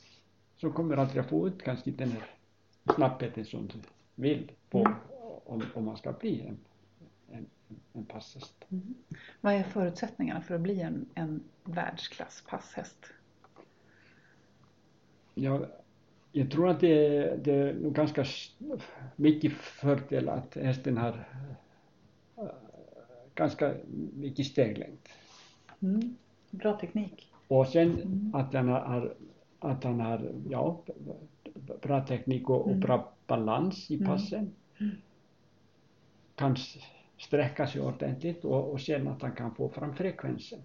så 0.57 0.71
kommer 0.71 0.95
du 0.95 1.01
aldrig 1.01 1.19
att 1.19 1.29
få 1.29 1.47
ut 1.47 1.63
kanske 1.63 1.91
den 1.91 2.11
här 2.11 2.23
snabbheten 2.95 3.45
som 3.45 3.67
du 3.67 3.73
vill 4.15 4.51
få 4.69 4.93
om, 5.45 5.63
om 5.73 5.85
man 5.85 5.97
ska 5.97 6.11
bli 6.11 6.41
en, 6.41 6.57
en, 7.31 7.45
en 7.93 8.05
passhäst. 8.05 8.65
Vad 9.41 9.53
är 9.53 9.63
förutsättningarna 9.63 10.41
för 10.41 10.55
att 10.55 10.61
bli 10.61 10.81
en, 10.81 11.05
en 11.15 11.43
världsklass 11.63 12.43
passhäst? 12.49 13.05
Jag, 15.35 15.65
jag 16.31 16.51
tror 16.51 16.69
att 16.69 16.79
det 16.79 17.17
är, 17.17 17.37
det 17.37 17.53
är 17.53 17.73
nog 17.73 17.93
ganska 17.93 18.25
mycket 19.15 19.53
fördel 19.53 20.29
att 20.29 20.55
hästen 20.55 20.97
har 20.97 21.27
äh, 22.37 22.43
ganska 23.35 23.73
mycket 24.13 24.45
steglängd. 24.45 25.09
Mm. 25.79 26.15
Bra 26.49 26.79
teknik. 26.79 27.31
Och 27.47 27.67
sen 27.67 28.31
att 28.33 28.53
han 28.53 28.67
har, 28.67 29.15
att 29.59 29.83
han 29.83 29.99
har 29.99 30.31
ja, 30.49 30.83
bra 31.81 32.05
teknik 32.05 32.49
och, 32.49 32.67
och 32.67 32.75
bra 32.75 33.11
balans 33.27 33.91
i 33.91 34.05
passen. 34.05 34.53
Kan 36.35 36.53
s- 36.53 36.77
sträcka 37.21 37.67
sig 37.67 37.81
ordentligt 37.81 38.45
och, 38.45 38.71
och 38.71 38.81
sen 38.81 39.07
att 39.07 39.21
han 39.21 39.31
kan 39.31 39.55
få 39.55 39.69
fram 39.69 39.93
frekvensen. 39.95 40.59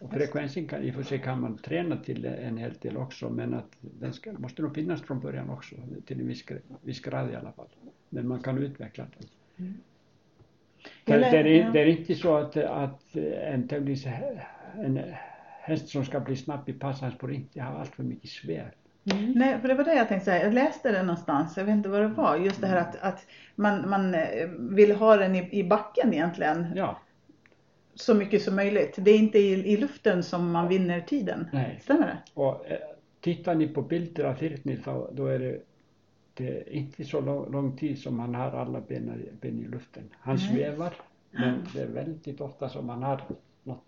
Och 0.00 0.12
frekvensen 0.12 0.68
kan 0.68 0.82
i 0.82 0.90
och 0.90 0.94
för 0.94 1.02
sig 1.02 1.18
kan 1.18 1.40
man 1.40 1.58
träna 1.58 1.96
till 1.96 2.24
en 2.24 2.56
hel 2.56 2.74
del 2.74 2.96
också 2.96 3.30
men 3.30 3.54
att 3.54 3.76
den 3.80 4.12
ska, 4.12 4.32
måste 4.32 4.62
nog 4.62 4.74
finnas 4.74 5.02
från 5.02 5.20
början 5.20 5.50
också 5.50 5.76
till 6.06 6.20
en 6.20 6.26
viss, 6.26 6.44
viss 6.82 7.00
grad 7.00 7.30
i 7.30 7.34
alla 7.34 7.52
fall. 7.52 7.68
Men 8.08 8.28
man 8.28 8.42
kan 8.42 8.58
utveckla 8.58 9.06
den. 9.18 9.74
För 11.06 11.12
Eller- 11.12 11.44
det, 11.44 11.60
är, 11.60 11.72
det 11.72 11.80
är 11.80 11.86
inte 11.86 12.14
så 12.14 12.36
att, 12.36 12.56
att 12.56 13.16
en 13.16 13.68
tävlings, 13.68 14.06
en 14.74 15.00
häst 15.60 15.88
som 15.88 16.04
ska 16.04 16.20
bli 16.20 16.36
snabb 16.36 16.68
i 16.68 16.72
pass, 16.72 17.00
han 17.00 17.12
får 17.12 17.32
inte 17.32 17.62
ha 17.62 17.78
allt 17.78 17.94
för 17.94 18.02
mycket 18.02 18.30
svär. 18.30 18.74
Nej, 19.34 19.60
för 19.60 19.68
det 19.68 19.74
var 19.74 19.84
det 19.84 19.94
jag 19.94 20.08
tänkte 20.08 20.24
säga. 20.24 20.44
Jag 20.44 20.54
läste 20.54 20.92
det 20.92 21.02
någonstans, 21.02 21.56
jag 21.56 21.64
vet 21.64 21.72
inte 21.72 21.88
vad 21.88 22.00
det 22.00 22.08
var. 22.08 22.36
Just 22.36 22.60
det 22.60 22.66
här 22.66 22.76
att, 22.80 22.96
att 23.02 23.26
man, 23.54 23.90
man 23.90 24.14
eh, 24.14 24.48
vill 24.58 24.96
ha 24.96 25.16
den 25.16 25.34
i, 25.34 25.48
i 25.58 25.64
backen 25.64 26.12
egentligen. 26.14 26.66
Ja, 26.76 27.00
Så 27.94 28.14
mycket 28.14 28.42
som 28.42 28.56
möjligt. 28.56 28.94
Det 28.98 29.10
är 29.10 29.18
inte 29.18 29.38
i, 29.38 29.72
i 29.72 29.76
luften 29.76 30.22
som 30.22 30.50
man 30.52 30.68
vinner 30.68 31.00
tiden. 31.00 31.48
nej. 31.52 31.78
Stämmer 31.82 32.06
det? 32.06 32.18
Och 32.34 32.66
eh, 32.66 32.78
tittar 33.20 33.54
ni 33.54 33.68
på 33.68 33.82
bilder 33.82 34.24
av 34.24 34.34
Tirtnil 34.34 34.82
så 34.82 35.10
då 35.12 35.26
är 35.26 35.38
det, 35.38 35.60
det 36.34 36.48
är 36.48 36.72
inte 36.72 37.04
så 37.04 37.20
lång, 37.20 37.52
lång 37.52 37.76
tid 37.76 37.98
som 37.98 38.18
han 38.18 38.34
har 38.34 38.50
alla 38.50 38.80
ben, 38.80 39.20
i- 39.20 39.32
ben 39.40 39.58
i 39.64 39.68
luften. 39.68 40.02
Han 40.12 40.36
Nej. 40.36 40.48
svävar, 40.48 40.94
men 41.30 41.64
det 41.74 41.80
är 41.82 41.86
väldigt 41.86 42.40
ofta 42.40 42.68
som 42.68 42.88
han 42.88 43.02
har 43.02 43.20
något 43.62 43.84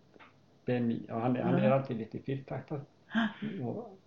ben 0.65 0.91
i. 0.93 1.07
Och 1.11 1.21
han, 1.21 1.37
är- 1.37 1.43
han 1.43 1.55
är 1.55 1.71
alltid 1.71 1.97
lite 1.97 2.19
fyrtaktad. 2.19 2.81
Och 3.63 3.99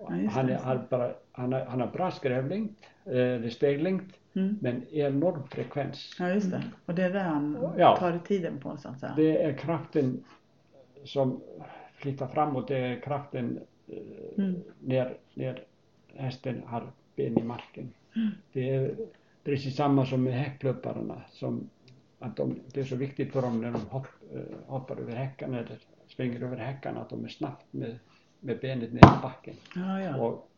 Ja, 0.00 0.14
han, 0.30 0.48
är, 0.48 0.56
har 0.58 0.86
bara, 0.90 1.12
han, 1.32 1.52
har, 1.52 1.64
han 1.64 1.80
har 1.80 1.86
bra 1.86 2.10
skrävlängd, 2.10 2.70
eh, 3.04 3.50
steglängd, 3.50 4.12
Mm. 4.34 4.58
men 4.62 4.84
enorm 4.92 5.42
frekvens. 5.48 6.16
Ja, 6.18 6.28
just 6.30 6.50
det. 6.50 6.62
Och 6.86 6.94
det 6.94 7.02
är 7.02 7.10
det 7.10 7.20
han 7.20 7.58
Ja. 7.78 7.96
tar 7.96 8.18
tiden 8.18 8.60
på 8.60 8.76
så 8.76 8.88
att 8.88 9.00
säga. 9.00 9.12
Det 9.16 9.42
är 9.42 9.52
kraften 9.52 10.24
som 11.04 11.40
flyttar 11.94 12.26
framåt, 12.26 12.68
det 12.68 12.76
är 12.78 13.00
kraften 13.00 13.60
eh, 13.88 13.98
Mm. 14.44 14.60
ner, 14.80 15.16
ner 15.34 15.64
hästen 16.14 16.62
har 16.66 16.86
ben 17.16 17.38
i 17.38 17.42
marken. 17.42 17.90
Det 18.52 18.70
är 18.74 18.94
precis 19.44 19.76
samma 19.76 20.06
som 20.06 20.22
med 20.22 20.32
häcklöparna. 20.34 21.22
Som 21.30 21.70
att 22.18 22.36
de, 22.36 22.60
det 22.74 22.80
är 22.80 22.84
så 22.84 22.96
viktigt 22.96 23.32
för 23.32 23.42
dem 23.42 23.60
när 23.60 23.70
de 23.70 23.80
hopp, 23.86 24.06
eh, 24.34 24.40
hoppar 24.66 24.96
över 25.00 25.12
häckarna 25.16 25.58
eller 25.58 25.78
springer 26.08 26.42
över 26.44 26.56
häckarna 26.56 27.00
att 27.00 27.10
de 27.10 27.24
är 27.24 27.28
snabbt 27.28 27.64
med, 27.70 27.98
med 28.40 28.60
benet 28.60 28.92
ner 28.92 28.98
i 29.18 29.22
backen. 29.22 29.54
Ja, 29.74 30.00
ja. 30.02 30.16
Och 30.16 30.50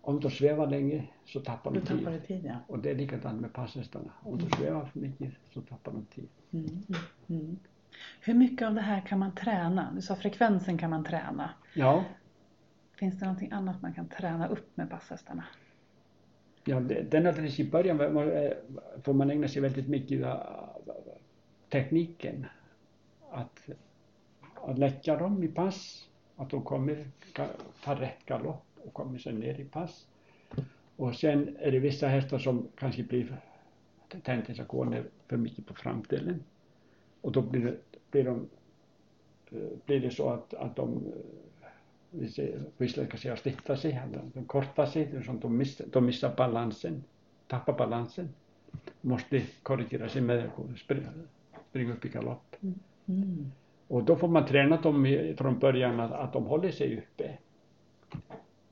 om 0.00 0.20
de 0.20 0.30
svävar 0.30 0.66
länge 0.66 1.08
så 1.24 1.40
tappar 1.40 1.70
Du 1.72 1.80
de 1.80 1.86
tid. 1.86 1.98
tappade 1.98 2.20
tid 2.20 2.44
ja. 2.44 2.56
Och 2.66 2.78
det 2.78 2.90
är 2.90 2.94
likadant 2.94 3.40
med 3.40 3.52
passhästarna. 3.52 4.12
Om 4.22 4.38
de 4.38 4.50
svävar 4.56 4.84
för 4.84 4.98
mycket 5.00 5.32
så 5.54 5.60
tappar 5.60 5.92
de 5.92 6.04
tid. 6.04 6.28
Mm. 6.50 6.82
Mm. 7.28 7.58
Hur 8.20 8.34
mycket 8.34 8.68
av 8.68 8.74
det 8.74 8.80
här 8.80 9.00
kan 9.00 9.18
man 9.18 9.34
träna? 9.34 9.92
Du 9.94 10.02
sa 10.02 10.16
frekvensen 10.16 10.78
kan 10.78 10.90
man 10.90 11.04
träna. 11.04 11.50
Ja, 11.74 12.04
Finns 12.96 13.18
det 13.18 13.24
någonting 13.26 13.52
annat 13.52 13.82
man 13.82 13.92
kan 13.94 14.08
träna 14.08 14.48
upp 14.48 14.76
med 14.76 14.90
passhästarna? 14.90 15.44
ja 16.64 16.80
det, 16.80 17.02
det 17.10 17.16
är 17.16 17.22
naturligtvis 17.22 17.66
i 17.66 17.70
början 17.70 17.98
får 19.02 19.12
man 19.12 19.30
ägna 19.30 19.48
sig 19.48 19.62
väldigt 19.62 19.88
mycket 19.88 20.26
av 20.26 20.68
tekniken. 21.70 22.46
Att, 23.30 23.68
att 24.62 24.78
läcka 24.78 25.16
dem 25.16 25.42
i 25.42 25.48
pass, 25.48 26.08
de 26.50 26.62
kommer, 26.62 27.06
ka- 27.34 27.60
tar 27.84 27.96
rätt 27.96 28.26
galopp 28.26 28.64
och 28.84 28.92
kommer 28.92 29.18
sen 29.18 29.34
ner 29.40 29.60
i 29.60 29.64
pass. 29.64 30.06
Och 30.96 31.14
sen 31.14 31.56
är 31.60 31.72
det 31.72 31.78
vissa 31.78 32.08
hästar 32.08 32.38
som 32.38 32.68
kanske 32.78 33.02
blir 33.02 33.36
tendensen 34.22 34.60
att 34.60 34.68
gå 34.68 34.84
ner 34.84 35.04
för 35.28 35.36
mycket 35.36 35.66
på 35.66 35.74
framdelen. 35.74 36.42
Och 37.20 37.32
då 37.32 37.42
blir, 37.42 37.64
det, 37.64 37.76
blir, 38.10 38.24
de, 38.24 38.48
eh, 39.50 39.68
blir 39.86 40.00
det 40.00 40.10
så 40.10 40.28
att, 40.30 40.54
att 40.54 40.76
de 40.76 41.12
eh, 42.36 42.60
på 42.76 42.84
isländska 42.84 43.16
säger 43.18 43.36
slittar 43.36 43.76
sig, 43.76 44.00
de- 44.34 44.44
kortar 44.44 44.86
sig, 44.86 45.24
sånt, 45.24 45.42
de, 45.42 45.56
missar, 45.56 45.86
de 45.92 46.06
missar 46.06 46.34
balansen, 46.36 47.04
tappar 47.46 47.78
balansen. 47.78 48.28
Måste 49.00 49.42
korrigera 49.62 50.08
sig 50.08 50.22
med 50.22 50.44
att 50.72 50.78
springa, 50.78 51.92
upp 51.92 52.04
i 52.04 52.08
galopp. 52.08 52.56
Mm. 53.06 53.52
Och 53.92 54.04
då 54.04 54.16
får 54.16 54.28
man 54.28 54.46
träna 54.46 54.76
dem 54.76 55.34
från 55.38 55.58
början 55.58 56.00
att, 56.00 56.12
att 56.12 56.32
de 56.32 56.44
håller 56.44 56.70
sig 56.70 56.98
uppe. 56.98 57.38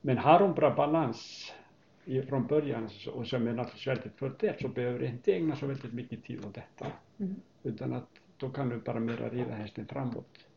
Men 0.01 0.17
har 0.17 0.39
de 0.39 0.53
bra 0.53 0.75
balans 0.75 1.51
från 2.27 2.47
början 2.47 2.89
och 3.13 3.27
som 3.27 3.47
är 3.47 3.53
naturligtvis 3.53 3.87
väldigt 3.87 4.15
fördel 4.15 4.55
så 4.61 4.67
behöver 4.67 4.99
du 4.99 5.05
inte 5.05 5.33
ägna 5.33 5.55
så 5.55 5.67
väldigt 5.67 5.93
mycket 5.93 6.23
tid 6.23 6.45
åt 6.45 6.53
detta. 6.53 6.87
Mm. 7.17 7.35
Utan 7.63 7.93
att 7.93 8.07
då 8.37 8.49
kan 8.49 8.69
du 8.69 8.77
bara 8.77 8.99
mera 8.99 9.29
rida 9.29 9.53
hästen 9.53 9.85
framåt. 9.87 10.47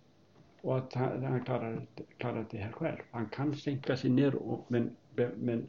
Och 0.61 0.79
att 0.79 0.95
han, 0.95 1.25
han 1.25 1.45
klarar, 1.45 1.87
klarar 2.17 2.47
det 2.51 2.59
här 2.59 2.73
själv. 2.73 2.99
Han 3.11 3.27
kan 3.27 3.57
sänka 3.57 3.97
sig 3.97 4.11
ner 4.11 4.35
och, 4.35 4.65
men, 4.69 4.97
men 5.37 5.67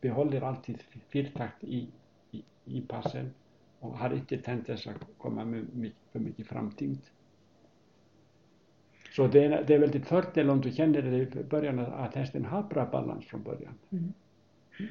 behåller 0.00 0.40
alltid 0.40 0.82
fyrtakt 1.08 1.64
i, 1.64 1.88
i, 2.30 2.42
i 2.64 2.80
passen 2.80 3.34
och 3.80 3.98
har 3.98 4.14
inte 4.14 4.38
tendens 4.38 4.86
att 4.86 5.06
komma 5.18 5.44
med 5.44 5.66
mycket, 5.74 6.12
för 6.12 6.18
mycket 6.18 6.46
framtyngd. 6.46 7.00
Så 9.18 9.26
det 9.26 9.44
är, 9.44 9.64
det 9.64 9.74
är 9.74 9.78
väldigt 9.78 10.06
fördel 10.06 10.50
om 10.50 10.60
du 10.60 10.72
känner 10.72 11.02
det 11.02 11.40
i 11.40 11.44
början 11.44 11.78
att 11.78 12.14
hästen 12.14 12.44
har 12.44 12.62
bra 12.62 12.86
balans 12.86 13.26
från 13.26 13.42
början. 13.42 13.74
Mm. 13.90 14.12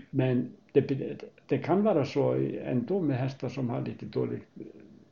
Men 0.09 0.51
det, 0.71 1.21
det 1.47 1.57
kan 1.57 1.83
vara 1.83 2.05
så 2.05 2.33
ändå 2.61 3.01
med 3.01 3.17
hästar 3.17 3.49
som 3.49 3.69
har 3.69 3.81
lite 3.81 4.05
dåligt 4.05 4.47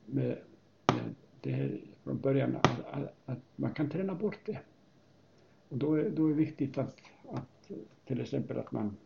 med, 0.06 0.38
med 0.86 1.14
det 1.40 1.50
här 1.50 1.80
från 2.04 2.20
början 2.20 2.56
att, 2.56 2.80
att, 2.90 3.14
att 3.26 3.38
man 3.56 3.74
kan 3.74 3.90
träna 3.90 4.14
bort 4.14 4.38
det. 4.44 4.58
Och 5.68 5.78
då 5.78 5.94
är, 5.94 6.10
då 6.10 6.24
är 6.24 6.28
det 6.28 6.34
viktigt 6.34 6.78
att, 6.78 7.00
att 7.32 7.70
till 8.06 8.20
exempel 8.20 8.58
att 8.58 8.72
man 8.72 8.96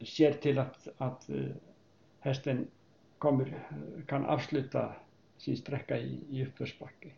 ser 0.00 0.32
till 0.32 0.58
att, 0.58 0.88
att 0.96 1.30
eh, 1.30 1.44
hästen 2.20 2.66
kommer, 3.18 3.58
kan 4.06 4.24
avsluta 4.24 4.92
sin 5.36 5.56
sträcka 5.56 5.98
i, 5.98 6.18
i 6.30 6.46
uppförsbacke. 6.46 7.10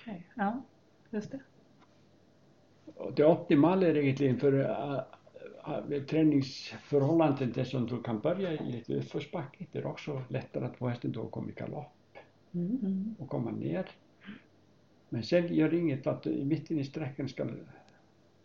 Okej, 0.00 0.26
ja, 0.34 0.62
just 1.10 1.30
det. 1.30 1.40
Det 3.16 3.24
optimala 3.24 3.86
är 3.86 3.96
egentligen 3.96 4.38
för 4.38 4.52
uh, 4.52 5.00
uh, 5.92 6.02
träningsförhållanden 6.02 7.52
det 7.52 7.64
som 7.64 7.86
du 7.86 8.02
kan 8.02 8.20
börja 8.20 8.52
i 8.52 8.72
lite 8.72 8.94
uppförsbacke. 8.94 9.66
Det 9.72 9.78
är 9.78 9.86
också 9.86 10.22
lättare 10.28 10.64
att 10.64 10.76
få 10.76 10.88
hästen 10.88 11.12
då 11.12 11.22
att 11.22 11.30
komma 11.30 11.50
i 11.50 11.52
galopp 11.52 11.92
Mm. 12.52 13.14
och 13.18 13.28
komma 13.28 13.50
ner. 13.50 13.88
Men 15.08 15.22
sen 15.22 15.54
gör 15.54 15.70
det 15.70 15.78
inget 15.78 16.06
att 16.06 16.26
i 16.26 16.44
mitten 16.44 16.78
i 16.78 16.84
sträckan 16.84 17.28
ska, 17.28 17.46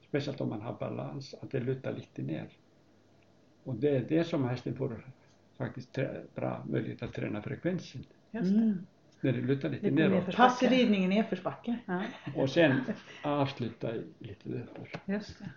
speciellt 0.08 0.41
om 0.41 0.50
man 0.50 0.62
har 0.62 0.74
balans, 0.74 1.36
att 1.41 1.52
det 1.52 1.60
lutar 1.60 1.94
lite 1.94 2.22
ner. 2.22 2.50
Och 3.63 3.76
det 3.76 3.89
är 3.89 4.06
det 4.10 4.24
som 4.24 4.46
hästen 4.50 4.76
får 4.76 5.06
faktiskt 5.58 6.00
bra 6.36 6.65
möjlighet 6.70 7.04
att 7.04 7.13
träna 7.13 7.41
frekvensen. 7.41 8.06
Just 8.32 8.54
det. 8.54 8.62
Mm. 8.62 8.86
När 9.26 9.32
det 9.34 9.42
lutar 9.42 9.70
lite 9.70 9.84
Lite 9.90 9.96
neråt. 9.96 10.14
nerför. 10.14 10.32
Passridning 10.32 11.04
i 11.04 11.08
nedförsbacke. 11.08 11.76
Ja, 11.86 12.02
Och 12.36 12.50
sen 12.50 12.82
avsluta 13.24 13.88
lite 14.20 14.50
uppför. 14.50 14.88
just 15.06 15.40
det. 15.40 15.50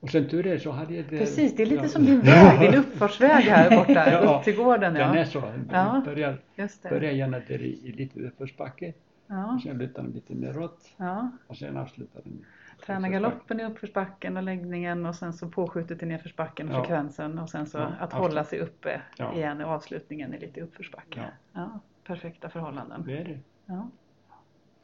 Och 0.00 0.10
sen 0.10 0.28
tur 0.28 0.46
är 0.46 0.58
så 0.58 0.70
hade 0.70 0.94
jag 0.94 1.04
det. 1.10 1.18
Precis, 1.18 1.56
det 1.56 1.62
är 1.62 1.66
lite 1.66 1.82
ja. 1.82 1.88
som 1.88 2.04
din 2.04 2.20
väg, 2.24 2.60
din 2.60 2.80
uppfartsväg 2.80 3.42
här 3.44 3.76
borta, 3.76 4.10
Ja, 4.12 4.38
upp 4.38 4.44
till 4.44 4.56
gården. 4.56 4.94
Den 4.94 5.10
är 5.10 5.16
Ja, 5.16 5.24
så. 5.24 5.52
Ja. 5.72 6.02
Börjar, 6.04 6.38
just 6.56 6.82
det. 6.82 6.88
börjar 6.88 7.12
gärna 7.12 7.38
där 7.38 7.62
i, 7.62 7.80
i 7.88 7.92
lite 7.92 8.20
uppförsbacke. 8.20 8.92
Ja, 9.26 9.54
Och 9.54 9.62
sen 9.62 9.78
lutar 9.78 10.02
den 10.02 10.12
lite 10.12 10.34
neråt. 10.34 10.88
ja. 10.96 11.30
Och 11.46 11.56
sen 11.56 11.76
avslutar 11.76 12.20
den. 12.24 12.44
Träna 12.86 13.08
galoppen 13.08 13.60
i 13.60 13.64
uppförsbacken 13.64 14.36
och 14.36 14.42
läggningen 14.42 15.06
och 15.06 15.14
sen 15.14 15.32
så 15.32 15.48
påskjutet 15.48 16.02
i 16.02 16.06
nedförsbacken 16.06 16.68
och 16.68 16.74
Ja. 16.74 16.78
frekvensen 16.80 17.38
och 17.38 17.50
sen 17.50 17.66
så 17.66 17.78
Ja, 17.78 17.84
att 17.84 18.02
avslut. 18.02 18.20
hålla 18.20 18.44
sig 18.44 18.58
uppe 18.60 19.02
Ja. 19.16 19.34
igen 19.34 19.60
i 19.60 19.64
avslutningen 19.64 20.34
i 20.34 20.38
lite 20.38 20.60
uppförsbacke. 20.60 21.24
Ja. 21.52 21.80
Perfekta 22.04 22.48
förhållanden. 22.48 23.02
Det 23.06 23.18
är 23.18 23.24
det. 23.24 23.38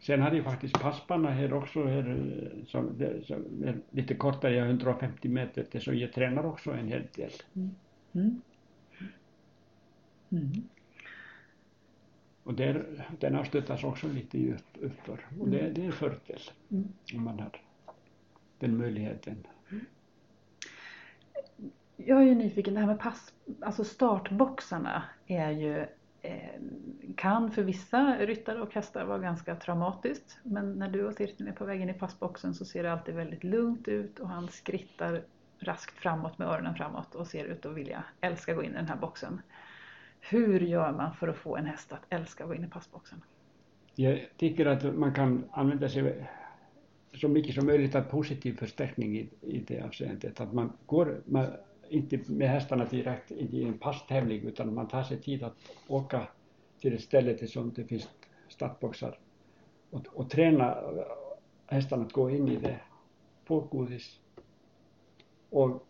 Sen 0.01 0.23
hade 0.23 0.37
jag 0.37 0.45
faktiskt 0.45 0.81
passpanna 0.81 1.31
här 1.31 1.53
också, 1.53 1.85
här, 1.85 2.31
som, 2.67 2.87
som 3.25 3.45
är 3.65 3.79
lite 3.91 4.15
kortare, 4.15 4.59
150 4.59 5.29
meter, 5.29 5.67
det 5.71 5.81
som 5.81 5.99
jag 5.99 6.13
tränar 6.13 6.47
också 6.47 6.71
en 6.73 6.89
hel 6.89 7.03
del. 7.15 7.31
Mm. 7.55 8.41
Mm. 10.31 10.53
Och 12.45 12.55
där, 12.55 12.85
den 13.19 13.37
avslutas 13.37 13.85
också 13.85 14.09
lite 14.09 14.53
upp, 14.53 14.65
uppför. 14.81 15.19
Och 15.41 15.49
det, 15.49 15.71
det 15.71 15.83
är 15.83 15.87
en 15.87 15.93
fördel 15.93 16.41
Mm. 16.71 16.89
om 17.15 17.25
man 17.25 17.41
har 17.41 17.51
den 18.59 18.77
möjligheten. 18.77 19.47
Jag 21.97 22.18
är 22.18 22.25
ju 22.25 22.35
nyfiken, 22.35 22.75
det 22.75 22.81
här 22.81 22.87
med 22.87 23.01
pass, 23.01 23.35
alltså 23.61 23.85
startboxarna 23.85 25.03
är 25.27 25.51
ju 25.51 25.87
eh, 26.23 26.61
kan 27.16 27.51
för 27.51 27.62
vissa 27.62 28.16
ryttare 28.18 28.62
och 28.62 28.75
hästar 28.75 29.05
vara 29.05 29.18
ganska 29.18 29.57
traumatiskt. 29.57 30.38
Men 30.42 30.73
när 30.73 30.88
du 30.88 31.07
och 31.07 31.16
Tirten 31.16 31.49
är 31.49 31.53
på 31.53 31.64
väg 31.64 31.81
in 31.81 31.90
i 31.90 31.94
passboxen 31.94 32.55
så 32.55 32.64
ser 32.64 32.83
det 32.83 32.92
alltid 32.92 33.14
väldigt 33.14 33.44
lugnt 33.44 33.88
ut 33.88 34.18
och 34.18 34.29
han 34.29 34.49
skrittar 34.49 35.23
raskt 35.59 35.99
framåt 35.99 36.38
med 36.38 36.49
öronen 36.49 36.75
framåt 36.75 37.14
och 37.14 37.27
ser 37.27 37.44
ut 37.44 37.66
att 37.66 37.75
vilja 37.75 38.05
älska 38.21 38.55
gå 38.55 38.62
in 38.62 38.71
i 38.71 38.75
den 38.75 38.88
här 38.88 38.97
boxen. 38.97 39.40
Hur 40.21 40.61
gör 40.61 40.92
man 40.92 41.14
för 41.14 41.29
att 41.29 41.37
få 41.37 41.57
en 41.57 41.66
häst 41.66 41.92
att 41.92 42.07
älska 42.09 42.44
att 42.44 42.51
gå 42.51 42.55
in 42.55 42.64
i 42.64 42.68
passboxen? 42.68 43.23
Jag 43.94 44.29
tycker 44.37 44.66
att 44.66 44.94
man 44.94 45.14
kan 45.14 45.44
använda 45.51 45.88
sig 45.88 46.29
så 47.14 47.29
mycket 47.29 47.55
som 47.55 47.66
möjligt 47.66 47.94
av 47.94 48.03
positiv 48.03 48.57
förstärkning 48.57 49.16
i, 49.16 49.29
i 49.40 49.59
det 49.59 49.81
avseendet. 49.81 50.40
Att 50.40 50.53
man 50.53 50.73
går 50.87 51.23
man, 51.25 51.47
inte 51.88 52.21
med 52.27 52.49
hästarna 52.49 52.85
direkt 52.85 53.31
in 53.31 53.55
i 53.55 53.62
en 53.62 53.79
passtävling 53.79 54.42
utan 54.42 54.75
man 54.75 54.88
tar 54.88 55.03
sig 55.03 55.21
tid 55.21 55.42
att 55.42 55.55
åka 55.88 56.29
till 56.81 56.94
ett 56.94 57.03
ställe 57.03 57.33
där 57.33 57.47
som 57.47 57.73
det 57.73 57.85
finns 57.85 58.09
startboxar 58.49 59.18
och, 59.90 60.07
och 60.14 60.31
träna 60.31 60.79
hästarna 61.66 62.05
att 62.05 62.12
gå 62.12 62.31
in 62.31 62.49
i 62.49 62.57
det, 62.57 62.81
få 63.44 63.61
godis 63.61 64.21
och 65.51 65.87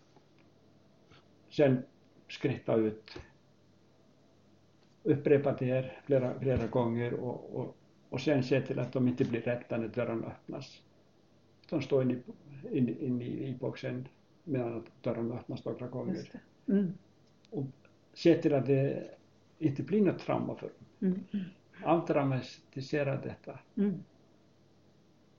sen 1.50 1.82
skritta 2.28 2.74
ut. 2.74 3.18
Upprepa 5.02 5.52
det 5.52 5.64
här 5.64 6.00
flera, 6.04 6.40
flera 6.40 6.66
gånger 6.66 7.14
och, 7.14 7.60
och, 7.60 7.76
och 8.08 8.20
sen 8.20 8.42
se 8.42 8.60
till 8.60 8.78
att 8.78 8.92
de 8.92 9.08
inte 9.08 9.24
blir 9.24 9.40
rädda 9.40 9.76
när 9.76 9.88
dörrarna 9.88 10.26
öppnas 10.26 10.82
hann 11.70 11.82
stóð 11.84 12.04
inn 12.04 12.14
í, 12.14 12.18
inn, 12.70 12.88
inn 12.88 13.20
í, 13.22 13.32
í 13.48 13.52
bóksen 13.60 14.04
meðan 14.48 14.84
dörrum 15.04 15.32
öllnast 15.36 15.66
okkar 15.68 15.90
komur 15.92 16.28
mm. 16.68 16.88
og 17.52 17.66
setir 18.16 18.56
að 18.58 18.70
þið 18.72 19.68
interplína 19.68 20.14
tráma 20.18 20.56
fyrir 20.58 21.10
mm. 21.10 21.44
afdramatisera 21.84 23.16
detta 23.16 23.58
mm. 23.76 23.94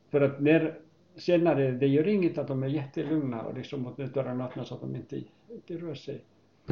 för 0.10 0.22
att 0.22 0.40
när 0.42 0.80
senare 1.16 1.72
det 1.72 1.88
gör 1.88 2.08
inget 2.08 2.38
att 2.38 2.48
de 2.48 2.64
är 2.64 2.68
jättelugna 2.68 3.42
och 3.42 3.58
liksom 3.58 3.88
att 3.88 3.98
dörrarna 3.98 4.46
öppnas 4.46 4.72
att 4.72 4.82
de 4.82 4.96
inte, 4.96 5.24
inte 5.50 5.78
rör 5.78 5.96
sig 5.96 6.22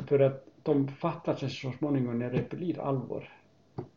för 0.08 0.20
att 0.20 0.48
de 0.64 0.88
fattar 0.88 1.36
sig 1.36 1.50
så 1.50 1.72
småningom 1.72 2.20
när 2.20 2.32
det 2.32 2.50
blir 2.50 2.80
allvar 2.80 3.30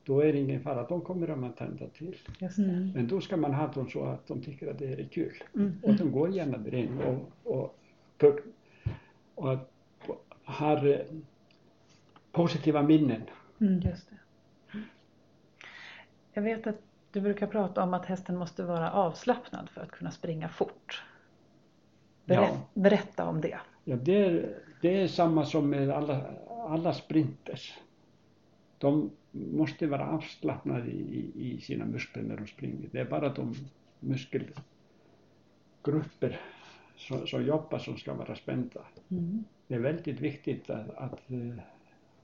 då 0.04 0.20
är 0.20 0.32
det 0.32 0.38
ingen 0.38 0.60
fara, 0.62 0.86
de 0.88 1.00
kommer 1.00 1.36
man 1.36 1.52
tända 1.52 1.86
till. 1.86 2.16
Just 2.38 2.56
det. 2.56 2.62
Mm. 2.62 2.92
Men 2.92 3.08
då 3.08 3.20
ska 3.20 3.36
man 3.36 3.54
ha 3.54 3.66
dem 3.66 3.90
så 3.90 4.04
att 4.04 4.26
de 4.26 4.42
tycker 4.42 4.70
att 4.70 4.78
det 4.78 4.92
är 4.92 5.04
kul. 5.04 5.42
Mm. 5.54 5.80
Och 5.82 5.94
de 5.94 6.12
går 6.12 6.30
gärna 6.30 6.68
in 6.78 7.00
och, 7.00 7.52
och, 7.54 7.78
och 9.34 9.52
att- 9.52 9.70
har 10.44 10.86
eh, 10.86 10.98
positiva 12.32 12.82
minnen. 12.82 13.22
Mm. 13.60 13.80
Just 13.80 14.10
det. 14.10 14.16
Jag 16.32 16.42
vet 16.42 16.66
att 16.66 16.76
du 17.12 17.20
brukar 17.20 17.46
prata 17.46 17.82
om 17.82 17.94
att 17.94 18.06
hästen 18.06 18.36
måste 18.36 18.64
vara 18.64 18.92
avslappnad 18.92 19.70
för 19.70 19.80
att 19.80 19.90
kunna 19.90 20.10
springa 20.10 20.48
fort. 20.48 21.02
Berätt, 22.24 22.50
Ja. 22.52 22.60
Berätta 22.74 23.24
om 23.24 23.40
det. 23.40 23.60
Ja, 23.84 23.96
det, 23.96 24.24
är, 24.24 24.58
det 24.80 25.02
är 25.02 25.08
samma 25.08 25.44
som 25.44 25.70
med 25.70 25.90
alla, 25.90 26.24
alla 26.68 26.92
sprinters. 26.92 27.78
De 28.78 29.10
måste 29.32 29.86
vara 29.86 30.08
avslappnade 30.08 30.90
i, 30.90 31.30
i 31.34 31.60
sina 31.60 31.84
muskler 31.84 32.22
när 32.22 32.36
de 32.36 32.46
springer. 32.46 32.88
Det 32.92 33.00
är 33.00 33.04
bara 33.04 33.28
de 33.28 33.54
muskelgrupper 34.00 36.40
som, 36.96 37.26
som 37.26 37.44
jobbar 37.44 37.78
som 37.78 37.96
ska 37.96 38.14
vara 38.14 38.34
spända. 38.34 38.80
Mm. 39.10 39.44
Det 39.66 39.74
är 39.74 39.78
väldigt 39.78 40.20
viktigt 40.20 40.70
att, 40.70 40.90
att 40.90 41.30
eh, 41.30 41.54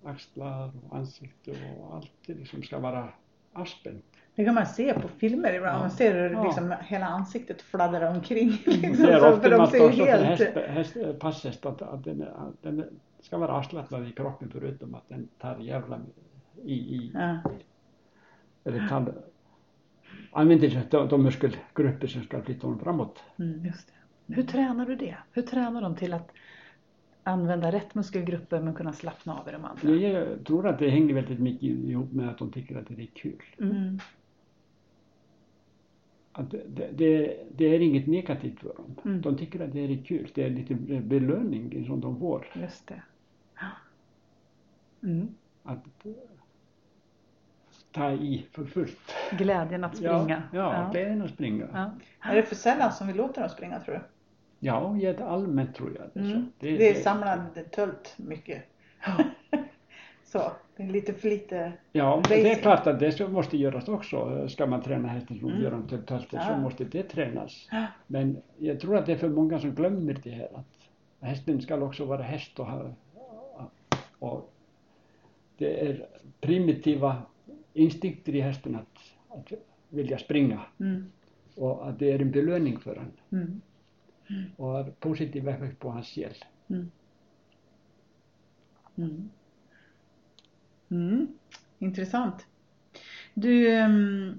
axlar 0.04 0.70
och 0.88 0.96
ansikte 0.96 1.50
och 1.80 1.94
allt 1.94 2.28
liksom 2.28 2.62
ska 2.62 2.78
vara 2.78 3.08
avspänt. 3.52 4.04
Det 4.34 4.44
kan 4.44 4.54
man 4.54 4.66
se 4.66 4.94
på 4.94 5.08
filmer 5.08 5.54
ibland. 5.54 5.76
Ja. 5.76 5.80
Man 5.80 5.90
ser 5.90 6.14
hur 6.14 6.30
Ja. 6.30 6.44
liksom 6.44 6.74
hela 6.80 7.06
ansiktet 7.06 7.62
fladdrar 7.62 8.14
omkring. 8.16 8.50
Liksom, 8.66 9.06
Det 9.06 9.12
är 9.12 9.32
så, 9.32 9.40
för 9.40 9.50
de 9.50 9.66
ser 9.66 9.86
också 9.86 10.04
helt... 10.04 10.22
häst, 10.22 10.42
häst, 10.54 10.96
passhäst 11.18 11.66
att, 11.66 11.82
att, 11.82 12.04
den, 12.04 12.22
att 12.22 12.62
den 12.62 12.84
ska 13.20 13.38
vara 13.38 13.52
avslappnad 13.52 14.08
i 14.08 14.12
kroppen 14.12 14.50
förutom 14.52 14.94
att 14.94 15.08
den 15.08 15.28
tar 15.38 15.58
jävla 15.58 16.00
i, 16.64 16.74
i 16.74 17.10
Ja. 17.14 17.38
eller 18.64 18.88
tar, 18.88 19.14
använder 20.32 20.70
sig 20.70 20.82
de, 20.90 21.08
de 21.08 21.22
muskelgrupper 21.22 22.06
som 22.06 22.22
ska 22.22 22.42
flytta 22.42 22.66
honom 22.66 22.80
framåt. 22.80 23.22
Mm. 23.38 23.64
Just 23.64 23.92
det. 24.26 24.34
Hur 24.34 24.42
tränar 24.42 24.86
du 24.86 24.96
det? 24.96 25.16
Hur 25.32 25.42
tränar 25.42 25.82
de 25.82 25.96
till 25.96 26.12
att 26.12 26.32
använda 27.22 27.72
rätt 27.72 27.94
muskelgrupper 27.94 28.60
men 28.60 28.74
kunna 28.74 28.92
slappna 28.92 29.38
av 29.40 29.48
i 29.48 29.52
de 29.52 29.64
andra? 29.64 29.90
Jag 29.90 30.44
tror 30.44 30.66
att 30.66 30.78
det 30.78 30.90
hänger 30.90 31.14
väldigt 31.14 31.38
mycket 31.40 31.62
ihop 31.62 32.12
med 32.12 32.28
att 32.28 32.38
de 32.38 32.52
tycker 32.52 32.76
att 32.78 32.88
det 32.88 33.02
är 33.02 33.06
kul. 33.06 33.42
Mm. 33.60 33.98
Att 36.32 36.50
det, 36.50 36.90
det, 36.96 37.38
det 37.56 37.64
är 37.64 37.80
inget 37.80 38.06
negativt 38.06 38.60
för 38.60 38.74
dem. 38.74 38.96
Mm. 39.04 39.20
De 39.22 39.36
tycker 39.36 39.60
att 39.60 39.72
det 39.72 39.80
är 39.80 40.04
kul. 40.04 40.30
Det 40.34 40.42
är 40.42 40.50
lite 40.50 40.74
belöning 41.00 41.86
som 41.86 42.00
de 42.00 42.20
får. 42.20 42.46
Just 42.54 42.86
det. 42.86 43.02
Mm. 45.02 45.28
Att 45.62 46.06
ta 47.96 48.12
i 48.12 48.46
för 48.52 48.64
fullt. 48.64 48.98
Glädjen 49.30 49.84
att 49.84 49.96
springa. 49.96 50.42
Ja, 50.52 50.74
ja, 50.82 50.88
glädjen 50.92 51.22
att 51.22 51.30
springa. 51.30 51.66
Ja, 51.72 51.90
Ja. 52.22 52.30
Är 52.30 52.36
det 52.36 52.42
för 52.42 52.54
sällan 52.56 52.92
som 52.92 53.06
vi 53.06 53.12
låter 53.12 53.40
dem 53.40 53.50
springa 53.50 53.80
tror 53.80 53.94
du? 53.94 54.00
ja 54.58 54.92
helt 54.92 55.20
allmänt 55.20 55.74
tror 55.74 55.96
jag. 55.98 56.06
Det 56.14 56.20
är, 56.20 56.24
så. 56.24 56.30
Mm. 56.36 56.52
Det, 56.58 56.76
Det 56.76 56.90
är 56.90 56.94
samlad 56.94 57.40
tölt 57.74 58.14
mycket. 58.16 58.62
Ja. 59.06 59.24
Så, 60.24 60.52
det 60.76 60.82
är 60.82 60.86
lite 60.86 61.12
för 61.14 61.28
lite. 61.28 61.72
Ja, 61.92 62.22
det 62.28 62.50
är 62.52 62.54
klart 62.54 62.86
att 62.86 63.00
det 63.00 63.28
måste 63.28 63.56
göras 63.56 63.88
också. 63.88 64.48
Ska 64.48 64.66
man 64.66 64.82
träna 64.82 65.08
hästen 65.08 65.38
som 65.38 65.48
Mm. 65.48 65.62
gör 65.62 65.70
dem 65.70 65.88
till 65.88 66.02
tölter 66.02 66.38
så 66.38 66.50
Ja. 66.50 66.58
måste 66.58 66.84
det 66.84 67.02
tränas. 67.02 67.68
Ja. 67.70 67.86
Men 68.06 68.42
jag 68.58 68.80
tror 68.80 68.96
att 68.96 69.06
det 69.06 69.12
är 69.12 69.16
för 69.16 69.28
många 69.28 69.58
som 69.58 69.70
glömmer 69.74 70.16
det 70.22 70.30
här 70.30 70.48
att 70.54 70.88
hästen 71.28 71.60
ska 71.60 71.76
också 71.76 72.04
vara 72.04 72.22
häst 72.22 72.58
och 72.60 72.66
ha 72.66 72.90
och 74.18 74.52
det 75.58 75.88
är 75.88 76.06
primitiva 76.40 77.16
instinkter 77.76 78.34
i 78.34 78.40
hästen 78.40 78.76
att, 78.76 78.98
att 79.28 79.52
vilja 79.88 80.18
springa 80.18 80.60
Mm. 80.80 81.12
och 81.56 81.88
att 81.88 81.98
det 81.98 82.12
är 82.12 82.18
en 82.22 82.30
belöning 82.30 82.78
för 82.80 82.96
honom 82.96 83.12
Mm. 84.28 84.50
och 84.56 84.66
har 84.68 84.84
positiv 84.84 85.48
effekt 85.48 85.78
på 85.78 85.90
hans 85.90 86.06
själ. 86.08 86.34
Mm. 86.68 86.90
Mm. 88.96 89.30
Mm. 90.88 91.26
Intressant. 91.78 92.46
Du, 93.34 93.68
ehm, 93.74 94.38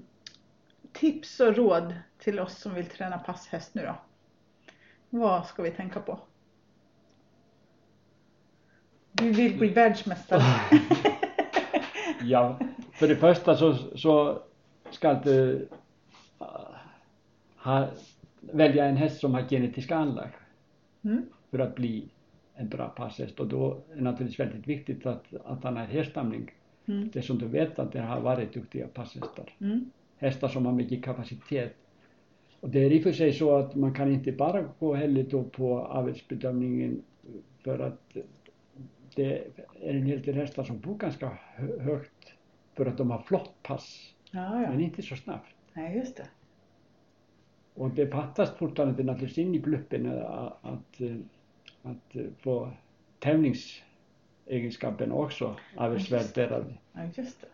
tips 0.92 1.40
och 1.40 1.56
råd 1.56 1.94
till 2.18 2.40
oss 2.40 2.58
som 2.58 2.74
vill 2.74 2.86
träna 2.86 3.18
passhäst 3.18 3.74
nu 3.74 3.82
då? 3.82 3.94
Vad 5.10 5.46
ska 5.46 5.62
vi 5.62 5.70
tänka 5.70 6.00
på? 6.00 6.20
Du 9.12 9.32
vill 9.32 9.58
bli 9.58 9.68
världsmästare. 9.68 10.42
Ja, 12.22 12.58
för 12.98 13.08
det 13.08 13.16
första 13.16 13.56
så, 13.56 13.74
så 13.74 14.42
ska 14.90 15.14
du 15.14 15.68
äh, 16.40 16.46
ha, 17.56 17.88
välja 18.40 18.84
en 18.84 18.96
häst 18.96 19.20
som 19.20 19.34
har 19.34 19.42
genetiska 19.42 19.96
anlag 19.96 20.28
Mm. 21.04 21.22
för 21.50 21.58
att 21.58 21.74
bli 21.74 22.08
en 22.54 22.68
bra 22.68 22.88
passhäst 22.88 23.40
och 23.40 23.46
då 23.46 23.78
är 23.92 23.96
det 23.96 24.02
naturligtvis 24.02 24.40
väldigt 24.40 24.66
viktigt 24.68 25.06
att, 25.06 25.24
att 25.44 25.64
han 25.64 25.76
är 25.76 25.86
härstamning. 25.86 26.50
Mm. 26.86 27.10
Det 27.12 27.22
som 27.22 27.38
du 27.38 27.46
vet 27.46 27.78
att 27.78 27.92
det 27.92 28.00
har 28.00 28.20
varit 28.20 28.52
duktiga 28.54 28.86
passhästar. 28.86 29.54
Mm. 29.60 29.90
Hästar 30.16 30.48
som 30.48 30.66
har 30.66 30.72
mycket 30.72 31.04
kapacitet. 31.04 31.76
Och 32.60 32.70
det 32.70 32.78
är 32.84 32.90
i 32.92 32.98
och 32.98 33.02
för 33.02 33.12
sig 33.12 33.32
så 33.32 33.56
att 33.56 33.74
man 33.74 33.94
kan 33.94 34.12
inte 34.12 34.32
bara 34.32 34.64
gå 34.78 34.94
heller 34.94 35.22
då 35.30 35.42
på 35.42 35.78
avelsbedömningen 35.80 37.02
för 37.64 37.78
att 37.78 38.16
det 39.14 39.38
är 39.38 39.44
en 39.80 40.02
hel 40.06 40.22
del 40.22 40.34
hästar 40.34 40.64
som 40.64 40.80
bor 40.80 40.98
ganska 40.98 41.38
hö- 41.54 41.80
högt 41.80 42.32
för 42.78 42.86
att 42.86 42.96
de 42.96 43.10
har 43.10 43.18
flott 43.18 43.62
pass, 43.62 44.14
Ja, 44.30 44.50
men 44.50 44.80
ja. 44.80 44.80
inte 44.80 45.02
så 45.02 45.16
snabbt. 45.16 45.54
Nej, 45.72 45.96
just 45.96 46.16
det. 46.16 46.26
Och 47.74 47.90
det 47.90 48.06
fattas 48.06 48.50
fortfarande 48.50 49.02
naturligtvis 49.02 49.38
in 49.38 49.54
i 49.54 49.60
pluppen 49.60 50.06
att, 50.22 50.64
att, 50.64 51.00
eh, 51.00 51.16
att 51.82 52.16
eh, 52.16 52.22
få 52.40 52.70
tävlingsegenskapen 53.18 55.12
också 55.12 55.56
avelsvärderade. 55.76 56.74
Ja, 56.92 57.00
just 57.16 57.40
det. 57.40 57.46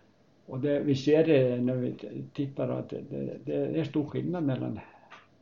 Och 0.47 0.61
det, 0.61 0.81
vi 0.81 0.97
ser 0.97 1.27
det 1.27 1.61
när 1.61 1.75
vi 1.75 1.95
tittar 2.33 2.69
att 2.69 2.89
det, 2.89 3.39
det, 3.45 3.81
är 3.81 3.85
stor 3.85 4.07
skillnad 4.07 4.45
mellan 4.45 4.81